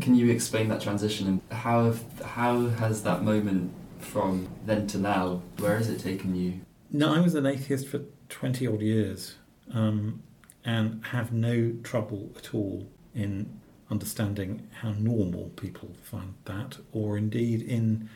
Can 0.00 0.14
you 0.14 0.30
explain 0.30 0.68
that 0.68 0.80
transition 0.80 1.26
and 1.26 1.40
how 1.50 1.86
have, 1.86 2.20
how 2.22 2.68
has 2.68 3.02
that 3.02 3.22
moment 3.22 3.72
from 3.98 4.48
then 4.66 4.86
to 4.88 4.98
now? 4.98 5.42
Where 5.58 5.76
has 5.76 5.88
it 5.88 6.00
taken 6.00 6.34
you? 6.34 6.60
No, 6.90 7.14
I 7.14 7.20
was 7.20 7.34
an 7.34 7.46
atheist 7.46 7.88
for 7.88 8.02
twenty 8.28 8.66
odd 8.66 8.80
years, 8.80 9.36
um, 9.72 10.22
and 10.64 11.04
have 11.06 11.32
no 11.32 11.72
trouble 11.82 12.30
at 12.36 12.54
all 12.54 12.88
in 13.14 13.58
understanding 13.90 14.68
how 14.80 14.92
normal 14.92 15.50
people 15.56 15.90
find 16.02 16.34
that, 16.44 16.78
or 16.92 17.16
indeed 17.16 17.62
in 17.62 18.08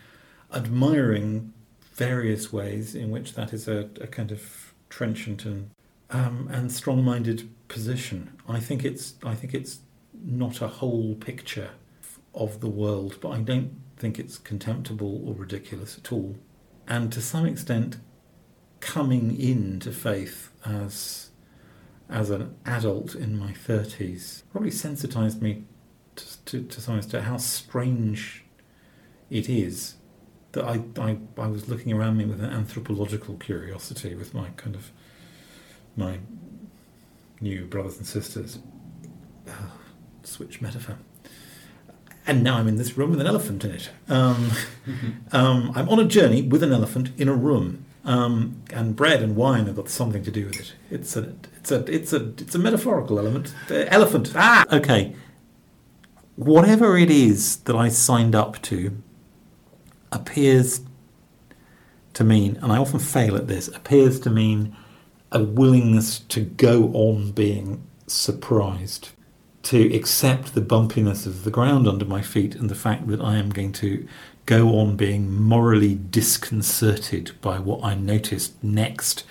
admiring 0.54 1.52
various 1.94 2.52
ways 2.52 2.94
in 2.94 3.10
which 3.10 3.34
that 3.34 3.52
is 3.52 3.68
a, 3.68 3.88
a 4.00 4.06
kind 4.06 4.30
of 4.30 4.74
trenchant 4.90 5.44
and 5.44 5.70
um, 6.12 6.48
and 6.52 6.70
strong-minded 6.70 7.48
position. 7.68 8.32
I 8.48 8.60
think 8.60 8.84
it's 8.84 9.14
I 9.24 9.34
think 9.34 9.54
it's 9.54 9.80
not 10.14 10.60
a 10.60 10.68
whole 10.68 11.14
picture 11.16 11.70
of 12.34 12.60
the 12.60 12.68
world, 12.68 13.18
but 13.20 13.30
I 13.30 13.40
don't 13.40 13.80
think 13.96 14.18
it's 14.18 14.38
contemptible 14.38 15.26
or 15.26 15.34
ridiculous 15.34 15.98
at 15.98 16.12
all. 16.12 16.36
And 16.86 17.12
to 17.12 17.20
some 17.20 17.46
extent, 17.46 17.98
coming 18.80 19.38
into 19.40 19.92
faith 19.92 20.50
as 20.64 21.30
as 22.08 22.30
an 22.30 22.54
adult 22.66 23.14
in 23.14 23.38
my 23.38 23.52
thirties 23.52 24.42
probably 24.52 24.70
sensitized 24.70 25.40
me 25.40 25.64
to, 26.16 26.44
to, 26.44 26.62
to 26.64 26.80
some 26.80 26.98
extent 26.98 27.24
how 27.24 27.38
strange 27.38 28.44
it 29.30 29.48
is 29.48 29.94
that 30.52 30.64
I, 30.64 30.82
I 31.00 31.18
I 31.38 31.46
was 31.46 31.68
looking 31.68 31.92
around 31.92 32.18
me 32.18 32.26
with 32.26 32.40
an 32.40 32.50
anthropological 32.50 33.36
curiosity, 33.36 34.14
with 34.14 34.34
my 34.34 34.50
kind 34.56 34.76
of 34.76 34.92
my 35.96 36.18
new 37.40 37.64
brothers 37.66 37.98
and 37.98 38.06
sisters. 38.06 38.58
Oh, 39.48 39.72
switch 40.22 40.60
metaphor. 40.60 40.98
And 42.26 42.44
now 42.44 42.56
I'm 42.58 42.68
in 42.68 42.76
this 42.76 42.96
room 42.96 43.10
with 43.10 43.20
an 43.20 43.26
elephant 43.26 43.64
in 43.64 43.72
it. 43.72 43.90
Um, 44.08 44.52
um, 45.32 45.72
I'm 45.74 45.88
on 45.88 45.98
a 45.98 46.04
journey 46.04 46.42
with 46.42 46.62
an 46.62 46.72
elephant 46.72 47.10
in 47.18 47.28
a 47.28 47.34
room, 47.34 47.84
um, 48.04 48.62
and 48.72 48.94
bread 48.94 49.22
and 49.22 49.34
wine 49.34 49.66
have 49.66 49.76
got 49.76 49.88
something 49.88 50.22
to 50.22 50.30
do 50.30 50.46
with 50.46 50.60
it. 50.60 50.74
It's 50.90 51.16
a, 51.16 51.34
it's 51.56 51.72
a, 51.72 51.84
it's 51.92 52.12
a, 52.12 52.28
it's 52.38 52.54
a 52.54 52.58
metaphorical 52.58 53.18
element. 53.18 53.54
The 53.68 53.92
elephant. 53.92 54.32
Ah, 54.36 54.64
okay. 54.72 55.16
Whatever 56.36 56.96
it 56.96 57.10
is 57.10 57.56
that 57.58 57.76
I 57.76 57.88
signed 57.88 58.34
up 58.34 58.62
to 58.62 58.96
appears 60.12 60.80
to 62.14 62.24
mean, 62.24 62.58
and 62.62 62.72
I 62.72 62.78
often 62.78 63.00
fail 63.00 63.36
at 63.36 63.48
this, 63.48 63.68
appears 63.68 64.20
to 64.20 64.30
mean 64.30 64.76
a 65.32 65.42
willingness 65.42 66.20
to 66.20 66.40
go 66.40 66.92
on 66.92 67.32
being 67.32 67.82
surprised, 68.06 69.10
to 69.64 69.94
accept 69.94 70.54
the 70.54 70.60
bumpiness 70.60 71.26
of 71.26 71.44
the 71.44 71.50
ground 71.50 71.88
under 71.88 72.04
my 72.04 72.20
feet 72.22 72.54
and 72.54 72.68
the 72.68 72.74
fact 72.74 73.06
that 73.08 73.20
I 73.20 73.36
am 73.36 73.50
going 73.50 73.72
to 73.74 74.06
go 74.46 74.78
on 74.78 74.96
being 74.96 75.32
morally 75.32 75.94
disconcerted 75.94 77.32
by 77.40 77.58
what 77.58 77.82
I 77.82 77.94
noticed 77.94 78.62
next 78.62 79.24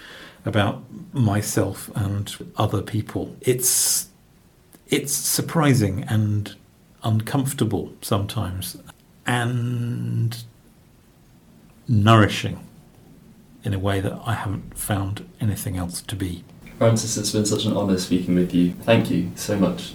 about 0.45 0.83
myself 1.13 1.91
and 1.95 2.51
other 2.57 2.81
people. 2.81 3.35
It's 3.41 4.09
it's 4.87 5.13
surprising 5.13 6.03
and 6.09 6.55
uncomfortable 7.03 7.93
sometimes 8.01 8.77
and 9.25 10.43
nourishing 11.87 12.59
in 13.63 13.73
a 13.73 13.79
way 13.79 13.99
that 13.99 14.19
I 14.25 14.33
haven't 14.33 14.77
found 14.77 15.27
anything 15.39 15.77
else 15.77 16.01
to 16.01 16.15
be. 16.15 16.43
Francis, 16.77 17.17
it's 17.17 17.31
been 17.31 17.45
such 17.45 17.65
an 17.65 17.77
honour 17.77 17.97
speaking 17.97 18.35
with 18.35 18.53
you. 18.53 18.73
Thank 18.73 19.11
you 19.11 19.31
so 19.35 19.57
much. 19.57 19.93